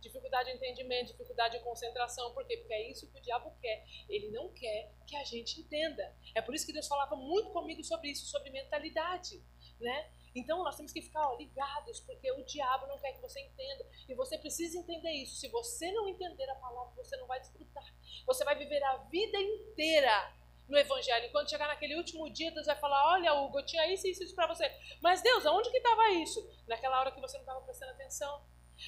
[0.00, 2.32] Dificuldade de entendimento, dificuldade de concentração.
[2.32, 2.56] Por quê?
[2.56, 3.84] Porque é isso que o diabo quer.
[4.08, 6.14] Ele não quer que a gente entenda.
[6.34, 9.42] É por isso que Deus falava muito comigo sobre isso, sobre mentalidade,
[9.80, 10.10] né?
[10.34, 13.86] Então nós temos que ficar ó, ligados, porque o diabo não quer que você entenda.
[14.08, 15.36] E você precisa entender isso.
[15.36, 17.84] Se você não entender a palavra, você não vai desfrutar.
[18.26, 20.32] Você vai viver a vida inteira
[20.68, 21.26] no Evangelho.
[21.26, 24.12] E quando chegar naquele último dia, Deus vai falar: Olha, Hugo, eu tinha isso e
[24.12, 24.70] isso, isso para você.
[25.02, 26.48] Mas Deus, aonde que estava isso?
[26.66, 28.42] Naquela hora que você não estava prestando atenção.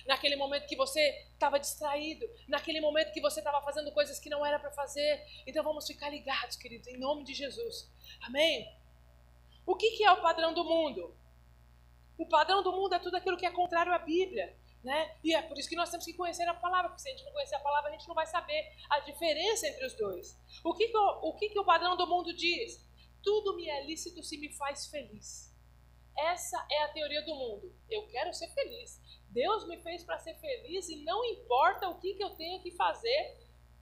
[0.07, 1.00] Naquele momento que você
[1.33, 5.24] estava distraído, naquele momento que você estava fazendo coisas que não era para fazer.
[5.46, 7.90] Então vamos ficar ligados, queridos, em nome de Jesus.
[8.22, 8.68] Amém?
[9.66, 11.16] O que, que é o padrão do mundo?
[12.18, 14.57] O padrão do mundo é tudo aquilo que é contrário à Bíblia.
[14.83, 15.16] Né?
[15.22, 17.24] E é por isso que nós temos que conhecer a palavra, porque se a gente
[17.24, 20.37] não conhecer a palavra, a gente não vai saber a diferença entre os dois.
[20.64, 22.85] O que, que, o, o, que, que o padrão do mundo diz?
[23.22, 25.52] Tudo me é lícito se me faz feliz.
[26.16, 27.72] Essa é a teoria do mundo.
[27.88, 29.00] Eu quero ser feliz.
[29.33, 32.71] Deus me fez para ser feliz e não importa o que, que eu tenho que
[32.71, 33.37] fazer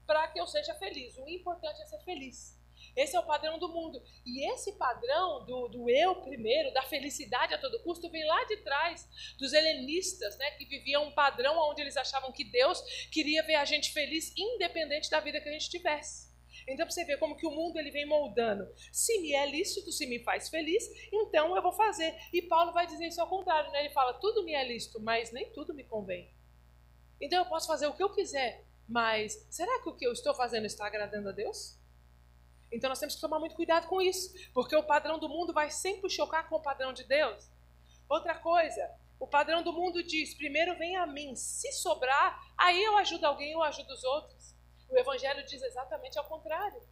[0.06, 1.16] para que eu seja feliz.
[1.18, 2.58] O importante é ser feliz.
[2.96, 4.02] Esse é o padrão do mundo.
[4.24, 8.56] E esse padrão do, do eu primeiro, da felicidade a todo custo, vem lá de
[8.58, 9.08] trás
[9.38, 13.64] dos helenistas, né, que viviam um padrão onde eles achavam que Deus queria ver a
[13.64, 16.29] gente feliz, independente da vida que a gente tivesse.
[16.66, 18.68] Então você vê como que o mundo ele vem moldando.
[18.92, 22.14] Se me é lícito, se me faz feliz, então eu vou fazer.
[22.32, 23.80] E Paulo vai dizer isso ao contrário, né?
[23.80, 26.30] Ele fala: tudo me é lícito, mas nem tudo me convém.
[27.20, 30.34] Então eu posso fazer o que eu quiser, mas será que o que eu estou
[30.34, 31.78] fazendo está agradando a Deus?
[32.72, 35.70] Então nós temos que tomar muito cuidado com isso, porque o padrão do mundo vai
[35.70, 37.50] sempre chocar com o padrão de Deus.
[38.08, 42.96] Outra coisa, o padrão do mundo diz: primeiro vem a mim, se sobrar, aí eu
[42.96, 44.39] ajudo alguém, eu ajudo os outros.
[44.90, 46.82] O evangelho diz exatamente ao contrário.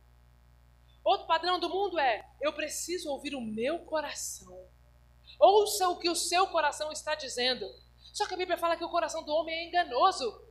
[1.05, 4.69] Outro padrão do mundo é: eu preciso ouvir o meu coração.
[5.39, 7.67] Ouça o que o seu coração está dizendo.
[8.13, 10.45] Só que a Bíblia fala que o coração do homem é enganoso.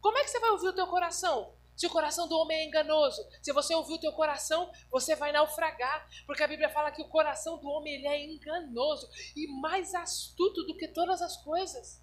[0.00, 1.54] Como é que você vai ouvir o teu coração?
[1.76, 5.32] Se o coração do homem é enganoso, se você ouvir o teu coração, você vai
[5.32, 9.92] naufragar, porque a Bíblia fala que o coração do homem ele é enganoso e mais
[9.94, 12.00] astuto do que todas as coisas.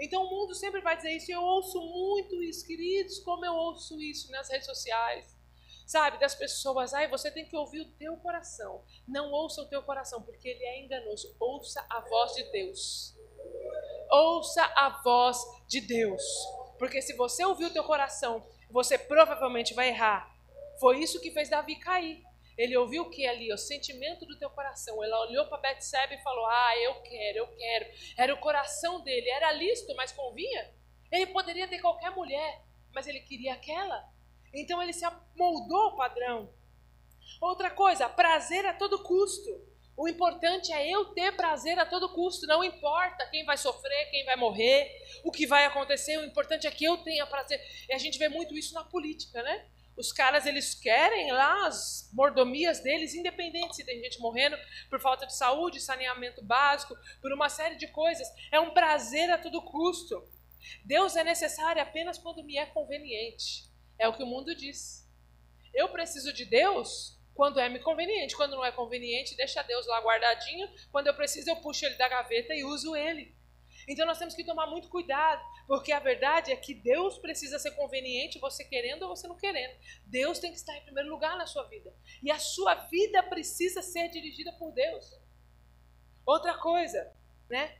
[0.00, 4.00] Então o mundo sempre vai dizer isso, eu ouço muito isso, queridos, como eu ouço
[4.00, 5.38] isso nas redes sociais.
[5.86, 8.84] Sabe, das pessoas, ai, você tem que ouvir o teu coração.
[9.08, 11.34] Não ouça o teu coração, porque ele é enganoso.
[11.40, 13.14] Ouça a voz de Deus.
[14.08, 16.22] Ouça a voz de Deus.
[16.78, 20.30] Porque se você ouvir o teu coração você provavelmente vai errar.
[20.78, 22.22] Foi isso que fez Davi cair.
[22.56, 23.52] Ele ouviu o que ali?
[23.52, 25.02] O sentimento do teu coração.
[25.02, 27.86] Ele olhou para Betseba e falou: Ah, eu quero, eu quero.
[28.16, 29.28] Era o coração dele.
[29.30, 30.72] Era listo, mas convinha?
[31.10, 34.08] Ele poderia ter qualquer mulher, mas ele queria aquela.
[34.54, 36.52] Então ele se amoldou ao padrão.
[37.40, 39.68] Outra coisa, prazer a todo custo.
[39.96, 42.46] O importante é eu ter prazer a todo custo.
[42.46, 44.90] Não importa quem vai sofrer, quem vai morrer,
[45.24, 46.16] o que vai acontecer.
[46.16, 47.60] O importante é que eu tenha prazer.
[47.88, 49.66] E a gente vê muito isso na política, né?
[50.00, 54.56] Os caras, eles querem lá as mordomias deles, independente se tem gente morrendo
[54.88, 58.26] por falta de saúde, saneamento básico, por uma série de coisas.
[58.50, 60.26] É um prazer a todo custo.
[60.86, 63.68] Deus é necessário apenas quando me é conveniente.
[63.98, 65.06] É o que o mundo diz.
[65.74, 68.34] Eu preciso de Deus quando é me conveniente.
[68.34, 70.66] Quando não é conveniente, deixa Deus lá guardadinho.
[70.90, 73.36] Quando eu preciso, eu puxo ele da gaveta e uso ele.
[73.90, 77.72] Então nós temos que tomar muito cuidado, porque a verdade é que Deus precisa ser
[77.72, 79.76] conveniente, você querendo ou você não querendo.
[80.06, 81.92] Deus tem que estar em primeiro lugar na sua vida.
[82.22, 85.18] E a sua vida precisa ser dirigida por Deus.
[86.24, 87.12] Outra coisa,
[87.48, 87.78] né?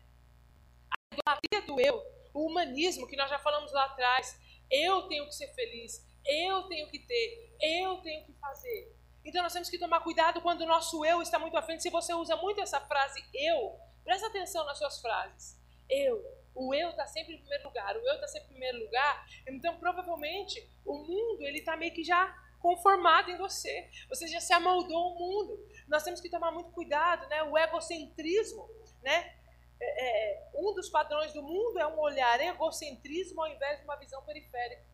[0.90, 2.02] A idolatria do eu,
[2.34, 4.36] o humanismo que nós já falamos lá atrás.
[4.68, 8.96] Eu tenho que ser feliz, eu tenho que ter, eu tenho que fazer.
[9.24, 11.84] Então nós temos que tomar cuidado quando o nosso eu está muito à frente.
[11.84, 15.59] Se você usa muito essa frase eu, presta atenção nas suas frases.
[15.90, 16.24] Eu,
[16.54, 19.26] o eu está sempre em primeiro lugar, o eu está sempre em primeiro lugar.
[19.46, 23.90] Então provavelmente o mundo ele está meio que já conformado em você.
[24.08, 25.66] Você já se amoldou ao mundo.
[25.88, 27.42] Nós temos que tomar muito cuidado, né?
[27.44, 28.68] O egocentrismo,
[29.02, 29.36] né?
[29.82, 33.96] É, é, um dos padrões do mundo é um olhar egocentrismo ao invés de uma
[33.96, 34.84] visão periférica.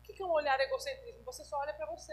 [0.00, 1.22] O que é um olhar egocentrismo?
[1.24, 2.12] Você só olha para você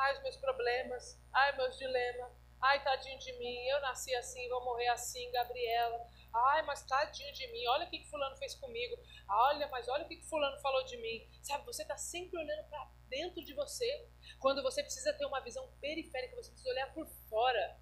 [0.00, 4.64] ai os meus problemas, ai meus dilemas, ai tadinho de mim, eu nasci assim, vou
[4.64, 8.96] morrer assim, Gabriela, ai mas tadinho de mim, olha o que, fulano fez comigo,
[9.28, 12.90] olha, mas olha o que, fulano falou de mim, sabe, você está sempre olhando para
[13.08, 17.78] dentro de você, quando você precisa ter uma visão periférica, você precisa olhar por fora,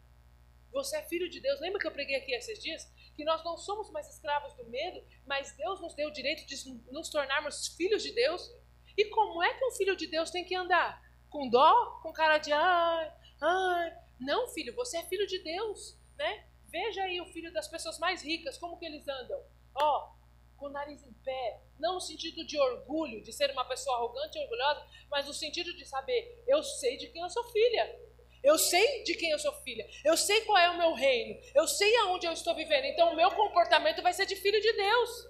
[0.71, 1.59] você é filho de Deus.
[1.61, 2.85] Lembra que eu preguei aqui esses dias?
[3.17, 6.71] Que nós não somos mais escravos do medo, mas Deus nos deu o direito de
[6.93, 8.55] nos tornarmos filhos de Deus.
[8.95, 11.03] E como é que um filho de Deus tem que andar?
[11.31, 13.97] com dó, com cara de ai, ai.
[14.19, 16.48] Não, filho, você é filho de Deus, né?
[16.69, 19.43] Veja aí o filho das pessoas mais ricas, como que eles andam.
[19.75, 20.13] Ó,
[20.57, 24.37] com o nariz em pé, não no sentido de orgulho, de ser uma pessoa arrogante
[24.37, 28.09] e orgulhosa, mas no sentido de saber, eu sei de quem eu sou filha.
[28.43, 29.89] Eu sei de quem eu sou filha.
[30.05, 31.41] Eu sei qual é o meu reino.
[31.55, 32.85] Eu sei aonde eu estou vivendo.
[32.85, 35.29] Então o meu comportamento vai ser de filho de Deus.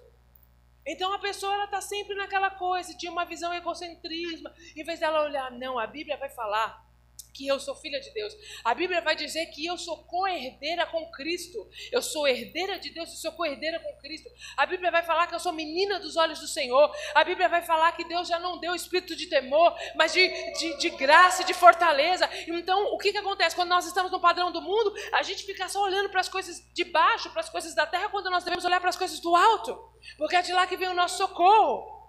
[0.85, 5.23] Então a pessoa ela está sempre naquela coisa de uma visão egocentrismo, em vez dela
[5.23, 6.88] olhar, não, a Bíblia vai falar
[7.33, 8.33] que eu sou filha de Deus.
[8.63, 11.69] A Bíblia vai dizer que eu sou co-herdeira com Cristo.
[11.91, 14.29] Eu sou herdeira de Deus e sou co-herdeira com Cristo.
[14.57, 16.93] A Bíblia vai falar que eu sou menina dos olhos do Senhor.
[17.13, 20.77] A Bíblia vai falar que Deus já não deu espírito de temor, mas de, de,
[20.77, 22.29] de graça, de fortaleza.
[22.47, 23.55] Então, o que, que acontece?
[23.55, 26.61] Quando nós estamos no padrão do mundo, a gente fica só olhando para as coisas
[26.73, 29.35] de baixo, para as coisas da terra, quando nós devemos olhar para as coisas do
[29.35, 29.77] alto.
[30.17, 31.99] Porque é de lá que vem o nosso socorro.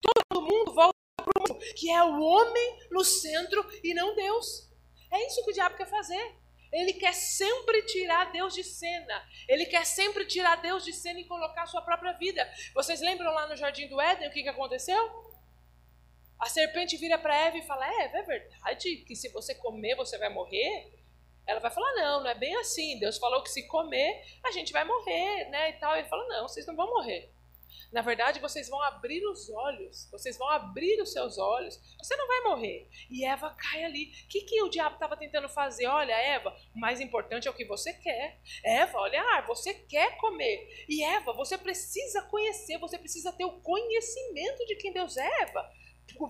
[0.00, 0.97] Todo mundo volta
[1.74, 4.68] que é o homem no centro e não Deus.
[5.10, 6.34] É isso que o diabo quer fazer.
[6.70, 9.26] Ele quer sempre tirar Deus de cena.
[9.48, 12.48] Ele quer sempre tirar Deus de cena e colocar a sua própria vida.
[12.74, 15.28] Vocês lembram lá no Jardim do Éden o que, que aconteceu?
[16.38, 20.18] A serpente vira para Eva e fala: Eva, é verdade que se você comer você
[20.18, 20.92] vai morrer?
[21.46, 22.98] Ela vai falar: Não, não é bem assim.
[22.98, 25.70] Deus falou que se comer a gente vai morrer, né?
[25.70, 25.96] E tal.
[25.96, 27.30] Ele fala: Não, vocês não vão morrer.
[27.92, 32.26] Na verdade, vocês vão abrir os olhos, vocês vão abrir os seus olhos, você não
[32.26, 32.88] vai morrer.
[33.10, 34.12] E Eva cai ali.
[34.24, 35.86] O que, que o diabo estava tentando fazer?
[35.86, 38.38] Olha, Eva, o mais importante é o que você quer.
[38.64, 40.84] Eva, olha, ah, você quer comer.
[40.88, 45.70] E Eva, você precisa conhecer, você precisa ter o conhecimento de quem Deus é, Eva.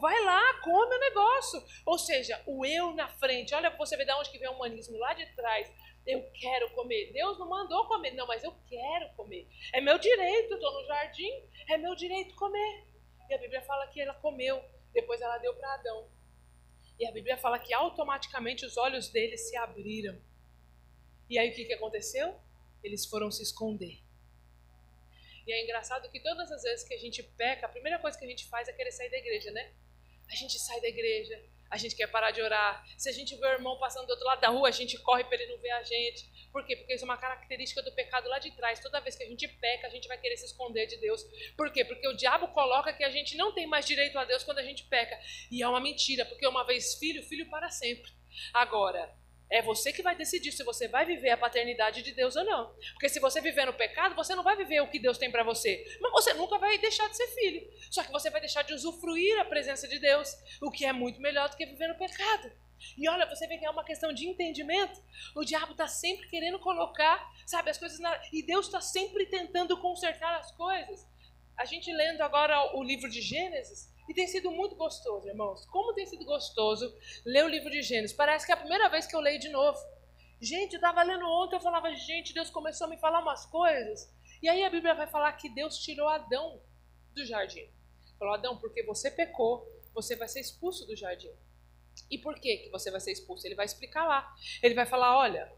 [0.00, 1.62] Vai lá, come o negócio.
[1.86, 3.54] Ou seja, o eu na frente.
[3.54, 5.70] Olha, você vê de onde que vem o humanismo lá de trás
[6.08, 7.12] eu quero comer.
[7.12, 9.46] Deus não mandou comer, não, mas eu quero comer.
[9.74, 11.30] É meu direito, eu estou no jardim,
[11.68, 12.86] é meu direito comer.
[13.28, 16.10] E a Bíblia fala que ela comeu, depois ela deu para Adão.
[16.98, 20.18] E a Bíblia fala que automaticamente os olhos dele se abriram.
[21.28, 22.34] E aí o que, que aconteceu?
[22.82, 24.00] Eles foram se esconder.
[25.46, 28.24] E é engraçado que todas as vezes que a gente peca, a primeira coisa que
[28.24, 29.74] a gente faz é querer sair da igreja, né?
[30.30, 31.38] A gente sai da igreja,
[31.70, 32.84] a gente quer parar de orar.
[32.96, 35.24] Se a gente vê o irmão passando do outro lado da rua, a gente corre
[35.24, 36.48] para ele não ver a gente.
[36.50, 36.76] Por quê?
[36.76, 38.80] Porque isso é uma característica do pecado lá de trás.
[38.80, 41.22] Toda vez que a gente peca, a gente vai querer se esconder de Deus.
[41.56, 41.84] Por quê?
[41.84, 44.62] Porque o diabo coloca que a gente não tem mais direito a Deus quando a
[44.62, 45.18] gente peca.
[45.50, 48.10] E é uma mentira, porque uma vez filho, filho para sempre.
[48.52, 49.12] Agora,
[49.50, 52.74] é você que vai decidir se você vai viver a paternidade de Deus ou não.
[52.92, 55.42] Porque se você viver no pecado, você não vai viver o que Deus tem para
[55.42, 55.84] você.
[56.00, 57.66] Mas você nunca vai deixar de ser filho.
[57.90, 61.20] Só que você vai deixar de usufruir a presença de Deus, o que é muito
[61.20, 62.52] melhor do que viver no pecado.
[62.96, 65.02] E olha, você vê que é uma questão de entendimento.
[65.34, 68.20] O diabo está sempre querendo colocar, sabe, as coisas na...
[68.32, 71.06] E Deus está sempre tentando consertar as coisas.
[71.56, 75.66] A gente lendo agora o livro de Gênesis, e tem sido muito gostoso, irmãos.
[75.66, 76.92] Como tem sido gostoso
[77.24, 78.16] ler o livro de Gênesis.
[78.16, 79.78] Parece que é a primeira vez que eu leio de novo.
[80.40, 84.12] Gente, eu estava lendo ontem, eu falava, gente, Deus começou a me falar umas coisas.
[84.42, 86.60] E aí a Bíblia vai falar que Deus tirou Adão
[87.14, 87.68] do jardim.
[88.18, 91.32] Falou, Adão, porque você pecou, você vai ser expulso do jardim.
[92.10, 93.46] E por que, que você vai ser expulso?
[93.46, 94.32] Ele vai explicar lá.
[94.62, 95.52] Ele vai falar, olha,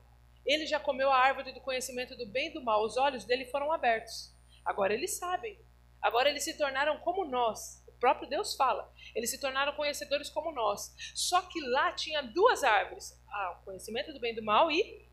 [0.45, 3.45] ele já comeu a árvore do conhecimento do bem e do mal, os olhos dele
[3.47, 4.35] foram abertos.
[4.65, 5.59] Agora eles sabem.
[6.01, 8.93] Agora eles se tornaram como nós, próprio Deus fala.
[9.15, 10.93] Eles se tornaram conhecedores como nós.
[11.15, 13.17] Só que lá tinha duas árvores:
[13.53, 15.09] o conhecimento do bem e do mal e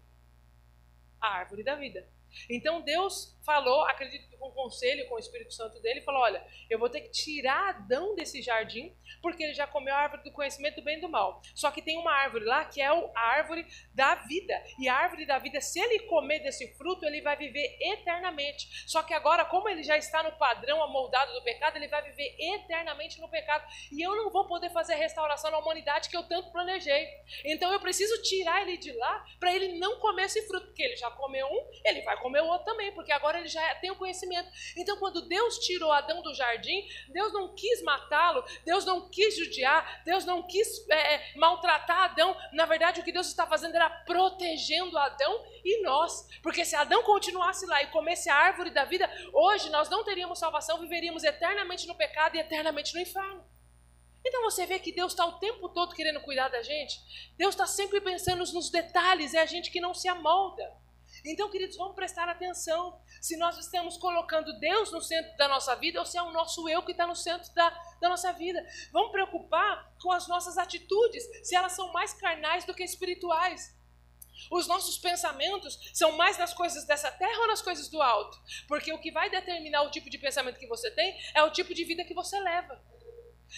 [1.21, 2.07] a árvore da vida.
[2.49, 6.77] Então Deus falou, acredito que com conselho, com o Espírito Santo dele, falou: Olha, eu
[6.77, 10.75] vou ter que tirar Adão desse jardim, porque ele já comeu a árvore do conhecimento
[10.75, 11.41] do bem e do mal.
[11.55, 14.53] Só que tem uma árvore lá que é a árvore da vida.
[14.77, 18.85] E a árvore da vida, se ele comer desse fruto, ele vai viver eternamente.
[18.85, 22.35] Só que agora, como ele já está no padrão amoldado do pecado, ele vai viver
[22.37, 23.65] eternamente no pecado.
[23.91, 27.07] E eu não vou poder fazer a restauração na humanidade que eu tanto planejei.
[27.45, 30.97] Então eu preciso tirar ele de lá para ele não comer esse fruto, porque ele
[30.97, 33.95] já comeu um, ele vai comer o outro também, porque agora ele já tem o
[33.95, 34.49] conhecimento.
[34.75, 40.03] Então, quando Deus tirou Adão do jardim, Deus não quis matá-lo, Deus não quis judiar,
[40.03, 42.35] Deus não quis é, é, maltratar Adão.
[42.53, 46.27] Na verdade, o que Deus está fazendo era protegendo Adão e nós.
[46.41, 50.39] Porque se Adão continuasse lá e comesse a árvore da vida, hoje nós não teríamos
[50.39, 53.43] salvação, viveríamos eternamente no pecado e eternamente no inferno.
[54.27, 56.99] Então você vê que Deus está o tempo todo querendo cuidar da gente.
[57.37, 60.75] Deus está sempre pensando nos detalhes, é a gente que não se amolda.
[61.25, 65.99] Então, queridos, vamos prestar atenção se nós estamos colocando Deus no centro da nossa vida
[65.99, 67.69] ou se é o nosso eu que está no centro da,
[68.01, 68.65] da nossa vida.
[68.91, 73.75] Vamos preocupar com as nossas atitudes, se elas são mais carnais do que espirituais.
[74.51, 78.37] Os nossos pensamentos são mais nas coisas dessa terra ou nas coisas do alto?
[78.67, 81.73] Porque o que vai determinar o tipo de pensamento que você tem é o tipo
[81.73, 82.79] de vida que você leva.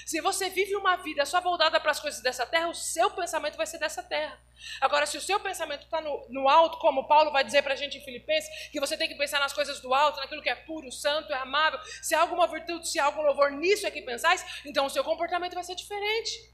[0.05, 3.57] Se você vive uma vida só voltada para as coisas dessa terra, o seu pensamento
[3.57, 4.39] vai ser dessa terra.
[4.79, 7.77] Agora, se o seu pensamento está no, no, alto, como Paulo vai dizer para a
[7.77, 10.55] gente em Filipenses, que você tem que pensar nas coisas do alto, naquilo que é
[10.55, 14.01] puro, santo, é amável, se há alguma virtude, se há algum louvor, nisso é que
[14.01, 16.53] pensais, então o seu comportamento vai ser diferente.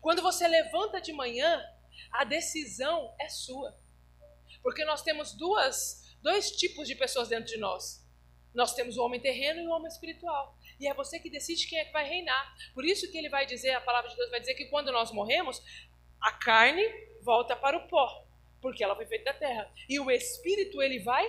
[0.00, 1.60] Quando você levanta de manhã,
[2.12, 3.76] a decisão é sua.
[4.62, 8.00] Porque nós temos duas, dois tipos de pessoas dentro de nós.
[8.54, 10.58] Nós temos o homem terreno e o homem espiritual.
[10.80, 12.56] E é você que decide quem é que vai reinar.
[12.74, 15.12] Por isso que ele vai dizer, a palavra de Deus vai dizer que quando nós
[15.12, 15.62] morremos,
[16.22, 16.82] A carne
[17.22, 18.26] volta para o pó,
[18.60, 19.72] porque ela foi feita da terra.
[19.88, 21.26] E o espírito, ele vai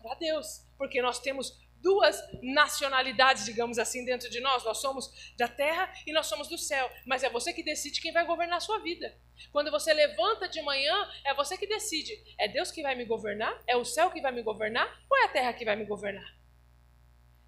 [0.00, 4.64] para Deus, porque nós temos duas nacionalidades, digamos assim, dentro de nós.
[4.64, 6.88] Nós somos da terra e nós somos do céu.
[7.04, 9.12] Mas é você que decide quem vai governar a sua vida.
[9.50, 12.12] Quando você levanta de manhã, é você que decide.
[12.38, 13.60] É Deus que vai me governar?
[13.66, 14.86] É o céu que vai me governar?
[15.10, 16.41] Ou é a terra que vai me governar?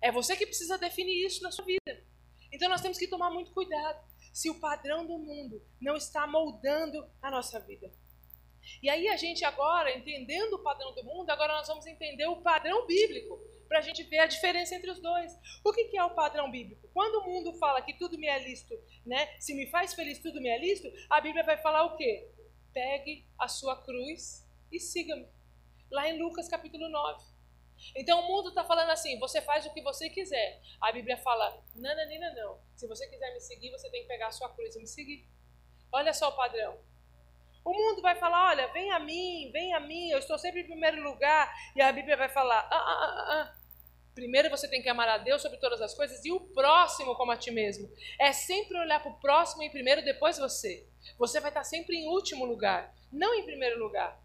[0.05, 2.05] É você que precisa definir isso na sua vida.
[2.53, 7.09] Então nós temos que tomar muito cuidado se o padrão do mundo não está moldando
[7.23, 7.91] a nossa vida.
[8.83, 12.43] E aí a gente agora, entendendo o padrão do mundo, agora nós vamos entender o
[12.43, 15.33] padrão bíblico para a gente ver a diferença entre os dois.
[15.65, 16.87] O que, que, é o padrão bíblico?
[16.93, 19.35] Quando o mundo fala que tudo me é lícito, né?
[19.41, 22.29] Se me faz feliz, tudo me é lícito, a Bíblia vai falar o quê?
[22.75, 25.27] Pegue a sua cruz e siga-me.
[25.91, 27.34] Lá em Lucas capítulo 9.
[27.95, 30.61] Então o mundo está falando assim: você faz o que você quiser.
[30.81, 31.95] A Bíblia fala: não,
[32.35, 32.59] não.
[32.77, 35.27] Se você quiser me seguir, você tem que pegar a sua cruz e me seguir.
[35.93, 36.79] Olha só o padrão.
[37.65, 40.67] O mundo vai falar: olha, vem a mim, vem a mim, eu estou sempre em
[40.67, 41.53] primeiro lugar.
[41.75, 43.65] E a Bíblia vai falar: ah, ah, ah, ah.
[44.15, 47.33] Primeiro você tem que amar a Deus sobre todas as coisas e o próximo como
[47.33, 47.91] a ti mesmo.
[48.19, 50.87] É sempre olhar para o próximo em primeiro, depois você.
[51.19, 54.24] Você vai estar sempre em último lugar, não em primeiro lugar.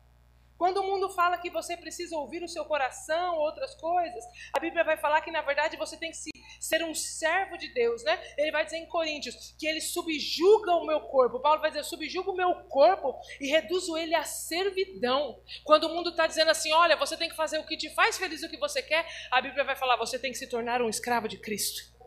[0.60, 4.22] Quando o mundo fala que você precisa ouvir o seu coração, outras coisas,
[4.54, 6.18] a Bíblia vai falar que na verdade você tem que
[6.60, 8.22] ser um servo de Deus, né?
[8.38, 11.40] Ele vai dizer em Coríntios que ele subjuga o meu corpo.
[11.40, 15.42] Paulo vai dizer: subjuga o meu corpo e reduzo ele à servidão.
[15.64, 18.18] Quando o mundo está dizendo assim, olha, você tem que fazer o que te faz
[18.18, 20.90] feliz, o que você quer, a Bíblia vai falar: você tem que se tornar um
[20.90, 21.98] escravo de Cristo.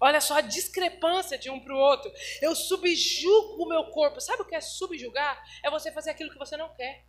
[0.00, 2.10] Olha só a discrepância de um para o outro.
[2.40, 4.22] Eu subjugo o meu corpo.
[4.22, 5.38] Sabe o que é subjugar?
[5.62, 7.04] É você fazer aquilo que você não quer.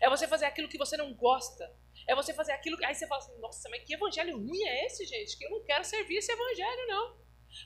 [0.00, 1.70] É você fazer aquilo que você não gosta.
[2.06, 2.84] É você fazer aquilo que.
[2.84, 5.36] Aí você fala assim: nossa, mas que evangelho ruim é esse, gente?
[5.36, 7.16] Que eu não quero servir esse evangelho, não.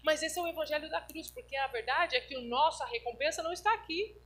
[0.05, 3.43] Mas esse é o evangelho da cruz, porque a verdade é que a nossa recompensa
[3.43, 4.17] não está aqui.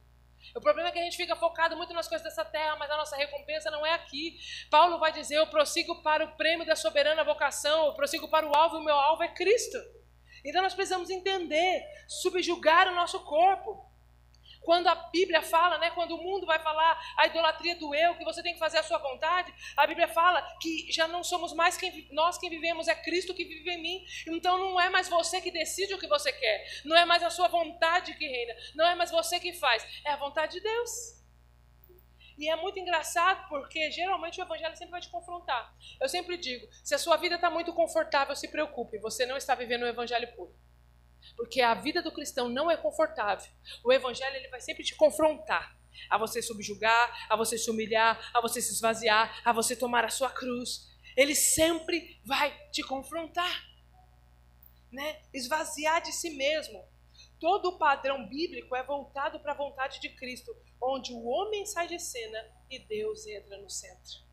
[0.54, 2.96] O problema é que a gente fica focado muito nas coisas dessa terra, mas a
[2.96, 4.38] nossa recompensa não é aqui.
[4.70, 8.54] Paulo vai dizer: Eu prossigo para o prêmio da soberana vocação, eu prossigo para o
[8.54, 9.78] alvo, e o meu alvo é Cristo.
[10.44, 13.84] Então nós precisamos entender, subjugar o nosso corpo.
[14.66, 18.24] Quando a Bíblia fala, né, quando o mundo vai falar a idolatria do eu, que
[18.24, 21.76] você tem que fazer a sua vontade, a Bíblia fala que já não somos mais
[21.76, 24.04] quem, nós quem vivemos, é Cristo que vive em mim.
[24.26, 27.30] Então não é mais você que decide o que você quer, não é mais a
[27.30, 30.90] sua vontade que reina, não é mais você que faz, é a vontade de Deus.
[32.36, 35.72] E é muito engraçado porque geralmente o evangelho sempre vai te confrontar.
[36.00, 39.54] Eu sempre digo: se a sua vida está muito confortável, se preocupe, você não está
[39.54, 40.65] vivendo o evangelho puro.
[41.34, 43.50] Porque a vida do cristão não é confortável.
[43.82, 45.76] O evangelho ele vai sempre te confrontar
[46.10, 50.10] a você subjugar, a você se humilhar, a você se esvaziar, a você tomar a
[50.10, 50.94] sua cruz.
[51.16, 53.64] Ele sempre vai te confrontar.
[54.92, 55.22] Né?
[55.32, 56.84] Esvaziar de si mesmo.
[57.40, 61.86] Todo o padrão bíblico é voltado para a vontade de Cristo, onde o homem sai
[61.86, 62.38] de cena
[62.70, 64.24] e Deus entra no centro.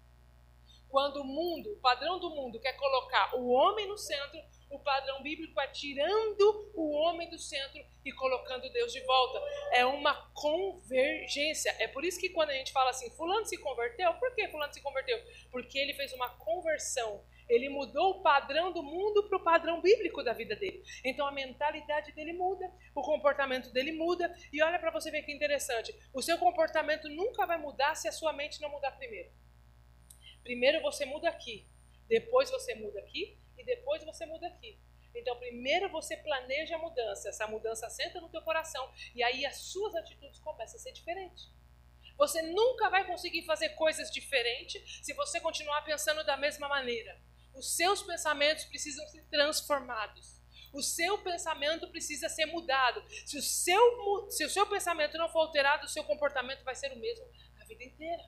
[0.89, 4.39] Quando o mundo, o padrão do mundo, quer colocar o homem no centro,
[4.73, 9.39] o padrão bíblico é tirando o homem do centro e colocando Deus de volta.
[9.71, 11.75] É uma convergência.
[11.79, 14.73] É por isso que quando a gente fala assim, fulano se converteu, por que fulano
[14.73, 15.19] se converteu?
[15.51, 17.23] Porque ele fez uma conversão.
[17.47, 20.83] Ele mudou o padrão do mundo para o padrão bíblico da vida dele.
[21.03, 24.33] Então a mentalidade dele muda, o comportamento dele muda.
[24.51, 28.11] E olha para você ver que interessante: o seu comportamento nunca vai mudar se a
[28.11, 29.29] sua mente não mudar primeiro.
[30.41, 31.67] Primeiro você muda aqui,
[32.07, 34.79] depois você muda aqui, e depois você muda aqui.
[35.15, 39.57] Então, primeiro você planeja a mudança, essa mudança senta no teu coração e aí as
[39.57, 41.49] suas atitudes começam a ser diferentes.
[42.17, 47.19] Você nunca vai conseguir fazer coisas diferentes se você continuar pensando da mesma maneira.
[47.53, 50.41] Os seus pensamentos precisam ser transformados.
[50.71, 53.03] O seu pensamento precisa ser mudado.
[53.25, 56.91] Se o seu, se o seu pensamento não for alterado, o seu comportamento vai ser
[56.91, 57.25] o mesmo
[57.61, 58.23] a vida inteira.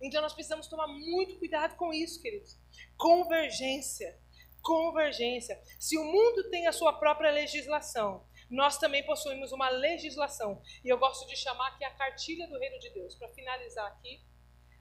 [0.00, 2.58] Então nós precisamos tomar muito cuidado com isso, queridos.
[2.96, 4.18] Convergência.
[4.62, 5.60] Convergência.
[5.78, 10.62] Se o mundo tem a sua própria legislação, nós também possuímos uma legislação.
[10.84, 13.14] E eu gosto de chamar que é a cartilha do reino de Deus.
[13.14, 14.22] Para finalizar aqui,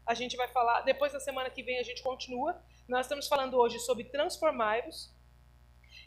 [0.05, 2.61] a gente vai falar, depois da semana que vem a gente continua.
[2.87, 5.13] Nós estamos falando hoje sobre transformai-vos.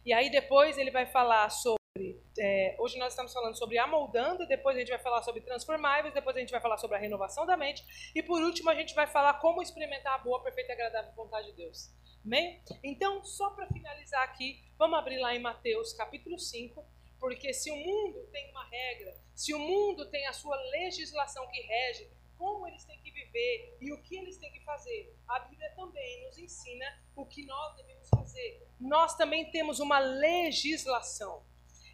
[0.04, 1.85] E aí depois ele vai falar sobre
[2.38, 6.36] é, hoje nós estamos falando sobre amoldando, depois a gente vai falar sobre transformáveis, depois
[6.36, 7.84] a gente vai falar sobre a renovação da mente,
[8.14, 11.48] e por último a gente vai falar como experimentar a boa, perfeita e agradável vontade
[11.48, 11.90] de Deus.
[12.24, 12.60] Amém?
[12.82, 16.84] Então, só para finalizar aqui, vamos abrir lá em Mateus capítulo 5,
[17.20, 21.60] porque se o mundo tem uma regra, se o mundo tem a sua legislação que
[21.60, 25.70] rege, como eles têm que viver e o que eles têm que fazer, a Bíblia
[25.74, 26.84] também nos ensina
[27.14, 28.66] o que nós devemos fazer.
[28.78, 31.42] Nós também temos uma legislação.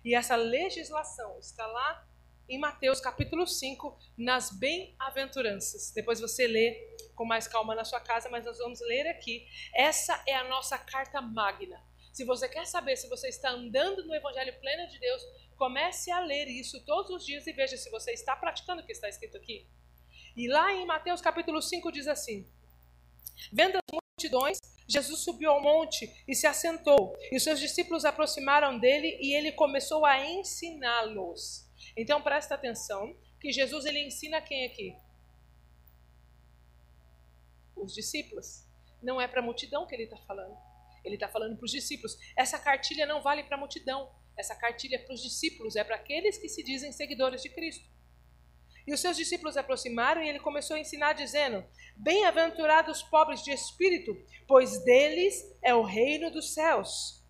[0.04, 2.06] E essa legislação está lá
[2.48, 5.92] em Mateus capítulo 5, nas bem-aventuranças.
[5.92, 9.46] Depois você lê com mais calma na sua casa, mas nós vamos ler aqui.
[9.74, 11.80] Essa é a nossa carta magna.
[12.12, 15.22] Se você quer saber se você está andando no evangelho pleno de Deus,
[15.56, 18.92] comece a ler isso todos os dias e veja se você está praticando o que
[18.92, 19.66] está escrito aqui.
[20.36, 22.46] E lá em Mateus capítulo 5 diz assim:
[23.52, 27.16] Vendo as multidões, Jesus subiu ao monte e se assentou.
[27.30, 31.68] E seus discípulos aproximaram dele e ele começou a ensiná-los.
[31.96, 34.96] Então presta atenção que Jesus ele ensina quem aqui?
[37.76, 38.66] Os discípulos.
[39.02, 40.56] Não é para a multidão que ele está falando.
[41.04, 42.16] Ele está falando para os discípulos.
[42.36, 44.08] Essa cartilha não vale para a multidão.
[44.36, 47.84] Essa cartilha é para os discípulos, é para aqueles que se dizem seguidores de Cristo.
[48.86, 51.64] E os seus discípulos aproximaram e ele começou a ensinar, dizendo:
[51.96, 54.16] Bem-aventurados os pobres de espírito,
[54.46, 57.22] pois deles é o reino dos céus.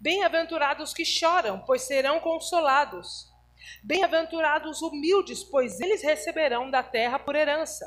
[0.00, 3.32] Bem-aventurados os que choram, pois serão consolados.
[3.82, 7.86] Bem-aventurados os humildes, pois eles receberão da terra por herança.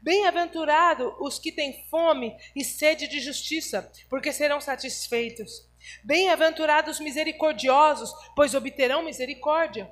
[0.00, 5.68] Bem-aventurados os que têm fome e sede de justiça, porque serão satisfeitos.
[6.04, 9.90] Bem-aventurados os misericordiosos, pois obterão misericórdia.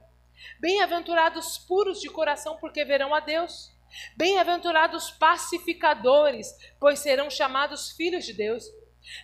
[0.59, 3.71] Bem-aventurados puros de coração, porque verão a Deus.
[4.17, 8.65] Bem-aventurados pacificadores, pois serão chamados filhos de Deus.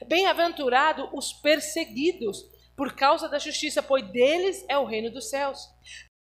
[0.07, 2.45] Bem-aventurados os perseguidos
[2.77, 5.59] por causa da justiça, pois deles é o reino dos céus.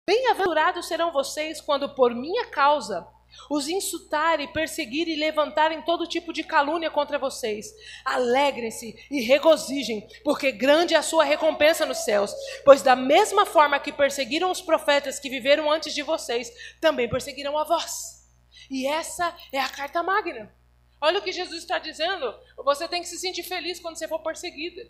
[0.07, 3.07] Bem-aventurados serão vocês quando por minha causa
[3.49, 7.73] os insultarem, perseguirem e levantarem todo tipo de calúnia contra vocês.
[8.03, 12.33] Alegrem-se e regozijem, porque grande é a sua recompensa nos céus.
[12.63, 17.57] Pois da mesma forma que perseguiram os profetas que viveram antes de vocês, também perseguirão
[17.57, 18.25] a vós.
[18.69, 20.53] E essa é a carta magna.
[20.99, 22.33] Olha o que Jesus está dizendo.
[22.57, 24.89] Você tem que se sentir feliz quando você for perseguida.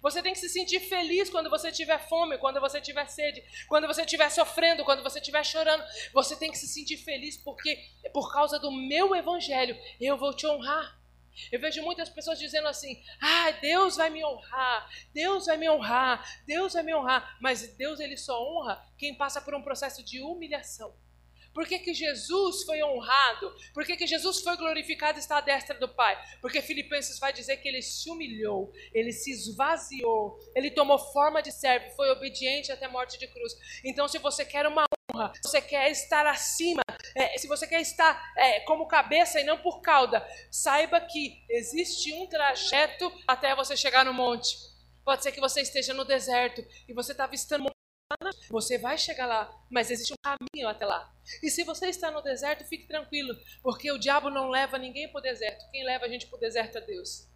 [0.00, 3.86] Você tem que se sentir feliz quando você tiver fome, quando você tiver sede, quando
[3.86, 5.84] você estiver sofrendo, quando você estiver chorando.
[6.12, 7.76] Você tem que se sentir feliz porque,
[8.12, 11.00] por causa do meu evangelho, eu vou te honrar.
[11.50, 16.42] Eu vejo muitas pessoas dizendo assim: ah, Deus vai me honrar, Deus vai me honrar,
[16.46, 17.38] Deus vai me honrar.
[17.40, 20.94] Mas Deus ele só honra quem passa por um processo de humilhação.
[21.54, 23.54] Por que, que Jesus foi honrado?
[23.74, 26.18] Por que, que Jesus foi glorificado e está à destra do Pai?
[26.40, 31.52] Porque Filipenses vai dizer que ele se humilhou, ele se esvaziou, ele tomou forma de
[31.52, 33.54] servo, foi obediente até a morte de cruz.
[33.84, 34.84] Então, se você quer uma
[35.14, 36.82] honra, se você quer estar acima,
[37.14, 42.12] é, se você quer estar é, como cabeça e não por cauda, saiba que existe
[42.14, 44.56] um trajeto até você chegar no monte.
[45.04, 47.71] Pode ser que você esteja no deserto e você está avistando
[48.50, 51.12] você vai chegar lá, mas existe um caminho até lá.
[51.42, 55.18] E se você está no deserto, fique tranquilo, porque o diabo não leva ninguém para
[55.18, 55.70] o deserto.
[55.70, 57.32] Quem leva a gente para o deserto é Deus.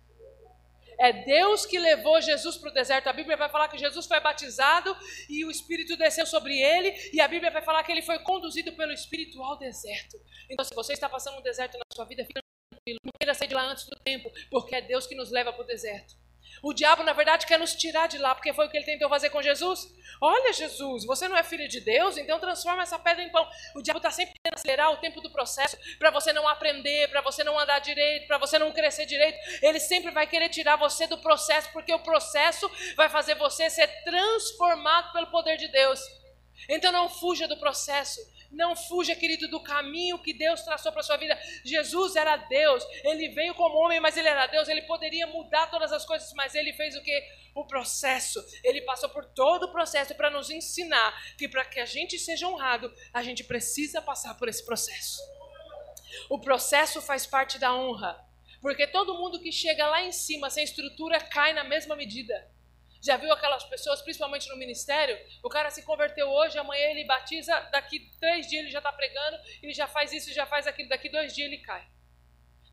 [0.99, 3.09] É Deus que levou Jesus para o deserto.
[3.09, 4.97] A Bíblia vai falar que Jesus foi batizado
[5.29, 6.95] e o Espírito desceu sobre ele.
[7.12, 10.18] E a Bíblia vai falar que ele foi conduzido pelo Espírito ao deserto.
[10.49, 12.99] Então, se você está passando um deserto na sua vida, fique tranquilo.
[13.05, 15.62] Não queira sair de lá antes do tempo, porque é Deus que nos leva para
[15.62, 16.16] o deserto.
[16.62, 19.09] O diabo, na verdade, quer nos tirar de lá, porque foi o que ele tentou
[19.09, 19.88] fazer com Jesus.
[20.20, 23.47] Olha, Jesus, você não é filho de Deus, então transforma essa pedra em pão.
[23.74, 27.20] O diabo está sempre querendo acelerar o tempo do processo para você não aprender, para
[27.20, 29.38] você não andar direito, para você não crescer direito.
[29.62, 33.86] Ele sempre vai querer tirar você do processo, porque o processo vai fazer você ser
[34.05, 36.01] transformado pelo poder de Deus.
[36.68, 38.20] Então não fuja do processo.
[38.50, 41.38] Não fuja, querido, do caminho que Deus traçou para a sua vida.
[41.64, 44.68] Jesus era Deus, ele veio como homem, mas ele era Deus.
[44.68, 47.22] Ele poderia mudar todas as coisas, mas ele fez o que?
[47.54, 48.44] O processo.
[48.62, 52.48] Ele passou por todo o processo para nos ensinar que para que a gente seja
[52.48, 55.20] honrado, a gente precisa passar por esse processo.
[56.30, 58.18] O processo faz parte da honra,
[58.61, 62.55] porque todo mundo que chega lá em cima sem estrutura cai na mesma medida.
[63.07, 65.16] Já viu aquelas pessoas, principalmente no ministério?
[65.40, 69.38] O cara se converteu hoje, amanhã ele batiza, daqui três dias ele já está pregando,
[69.62, 71.86] ele já faz isso, já faz aquilo, daqui dois dias ele cai.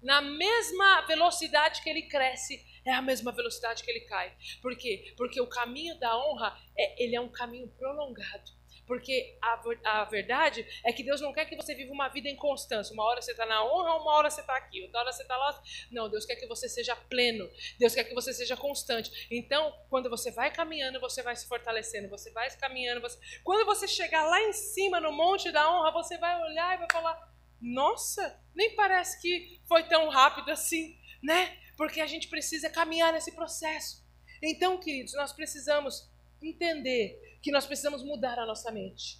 [0.01, 4.35] Na mesma velocidade que ele cresce, é a mesma velocidade que ele cai.
[4.59, 5.13] Por quê?
[5.15, 8.51] Porque o caminho da honra, é, ele é um caminho prolongado.
[8.85, 12.35] Porque a, a verdade é que Deus não quer que você viva uma vida em
[12.35, 12.93] constância.
[12.93, 15.37] Uma hora você está na honra, uma hora você está aqui, outra hora você está
[15.37, 15.63] lá.
[15.89, 17.49] Não, Deus quer que você seja pleno.
[17.79, 19.27] Deus quer que você seja constante.
[19.31, 22.09] Então, quando você vai caminhando, você vai se fortalecendo.
[22.09, 23.01] Você vai caminhando.
[23.01, 23.17] Você...
[23.43, 26.87] Quando você chegar lá em cima, no monte da honra, você vai olhar e vai
[26.91, 31.57] falar: Nossa, nem parece que foi tão rápido assim, né?
[31.77, 34.03] Porque a gente precisa caminhar nesse processo.
[34.41, 36.11] Então, queridos, nós precisamos
[36.47, 39.19] entender que nós precisamos mudar a nossa mente,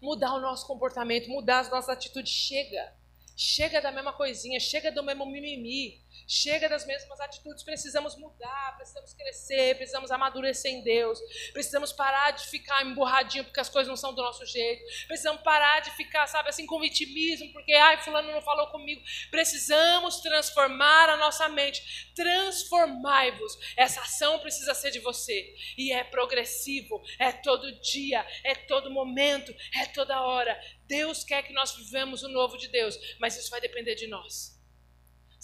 [0.00, 2.32] mudar o nosso comportamento, mudar as nossas atitudes.
[2.32, 2.94] Chega,
[3.38, 7.62] Chega da mesma coisinha, chega do mesmo mimimi, chega das mesmas atitudes.
[7.62, 11.20] Precisamos mudar, precisamos crescer, precisamos amadurecer em Deus.
[11.52, 14.84] Precisamos parar de ficar emburradinho porque as coisas não são do nosso jeito.
[15.06, 19.02] Precisamos parar de ficar, sabe, assim, com vitimismo porque, ai, Fulano não falou comigo.
[19.30, 22.12] Precisamos transformar a nossa mente.
[22.14, 23.58] Transformai-vos.
[23.76, 25.54] Essa ação precisa ser de você.
[25.76, 30.58] E é progressivo, é todo dia, é todo momento, é toda hora.
[30.86, 34.55] Deus quer que nós vivamos o novo de Deus, mas isso vai depender de nós.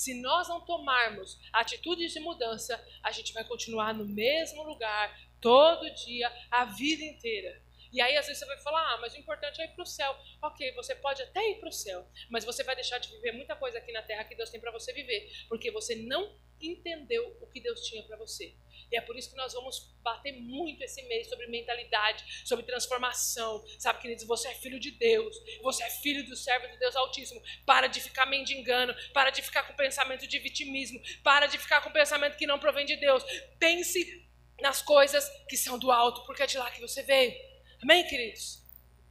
[0.03, 2.75] Se nós não tomarmos atitudes de mudança,
[3.05, 7.63] a gente vai continuar no mesmo lugar, todo dia, a vida inteira.
[7.93, 9.87] E aí, às vezes, você vai falar: ah, mas o importante é ir para o
[9.87, 10.13] céu.
[10.43, 13.55] Ok, você pode até ir para o céu, mas você vai deixar de viver muita
[13.55, 17.47] coisa aqui na terra que Deus tem para você viver, porque você não entendeu o
[17.47, 18.57] que Deus tinha para você.
[18.93, 23.65] E é por isso que nós vamos bater muito esse mês sobre mentalidade, sobre transformação.
[23.79, 27.43] Sabe, queridos, você é filho de Deus, você é filho do servo do Deus Altíssimo.
[27.65, 31.91] Para de ficar mendigando, para de ficar com pensamento de vitimismo, para de ficar com
[31.91, 33.25] pensamento que não provém de Deus.
[33.59, 34.29] Pense
[34.61, 37.35] nas coisas que são do alto, porque é de lá que você veio.
[37.83, 38.63] Amém, queridos?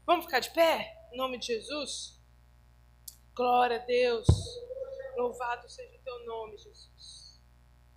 [0.06, 1.10] Vamos ficar de pé?
[1.12, 2.22] Em nome de Jesus?
[3.34, 4.28] Glória a Deus.
[5.18, 7.42] Louvado seja o teu nome, Jesus.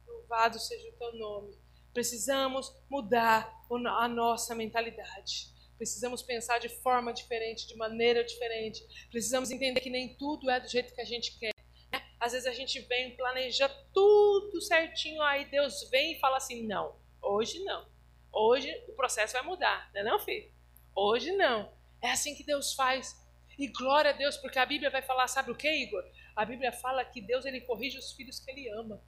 [0.06, 1.63] Louvado seja o teu nome.
[1.94, 5.54] Precisamos mudar a nossa mentalidade.
[5.76, 8.84] Precisamos pensar de forma diferente, de maneira diferente.
[9.10, 11.52] Precisamos entender que nem tudo é do jeito que a gente quer.
[11.92, 12.02] Né?
[12.18, 16.96] Às vezes a gente vem, planeja tudo certinho, aí Deus vem e fala assim: não,
[17.22, 17.86] hoje não.
[18.32, 20.50] Hoje o processo vai mudar, não é não, filho?
[20.96, 21.72] Hoje não.
[22.02, 23.22] É assim que Deus faz.
[23.56, 26.04] E glória a Deus, porque a Bíblia vai falar, sabe o que, Igor?
[26.34, 29.00] A Bíblia fala que Deus ele corrige os filhos que ele ama.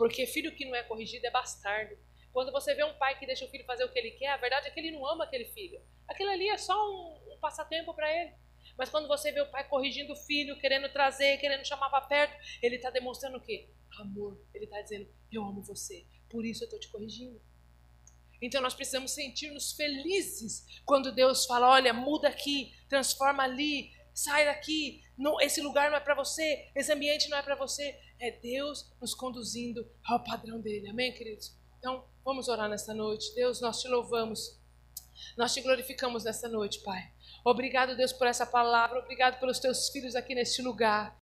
[0.00, 1.94] Porque filho que não é corrigido é bastardo.
[2.32, 4.38] Quando você vê um pai que deixa o filho fazer o que ele quer, a
[4.38, 5.78] verdade é que ele não ama aquele filho.
[6.08, 8.32] Aquilo ali é só um, um passatempo para ele.
[8.78, 12.34] Mas quando você vê o pai corrigindo o filho, querendo trazer, querendo chamar para perto,
[12.62, 13.68] ele está demonstrando o quê?
[13.98, 14.42] Amor.
[14.54, 17.38] Ele está dizendo: Eu amo você, por isso eu estou te corrigindo.
[18.40, 25.02] Então nós precisamos sentir-nos felizes quando Deus fala: Olha, muda aqui, transforma ali, sai daqui,
[25.16, 28.92] não, esse lugar não é para você, esse ambiente não é para você é Deus
[29.00, 30.88] nos conduzindo ao padrão dele.
[30.90, 31.56] Amém, queridos?
[31.78, 33.34] Então, vamos orar nesta noite.
[33.34, 34.60] Deus, nós te louvamos.
[35.36, 37.10] Nós te glorificamos nesta noite, Pai.
[37.44, 38.98] Obrigado, Deus, por essa palavra.
[38.98, 41.18] Obrigado pelos teus filhos aqui neste lugar.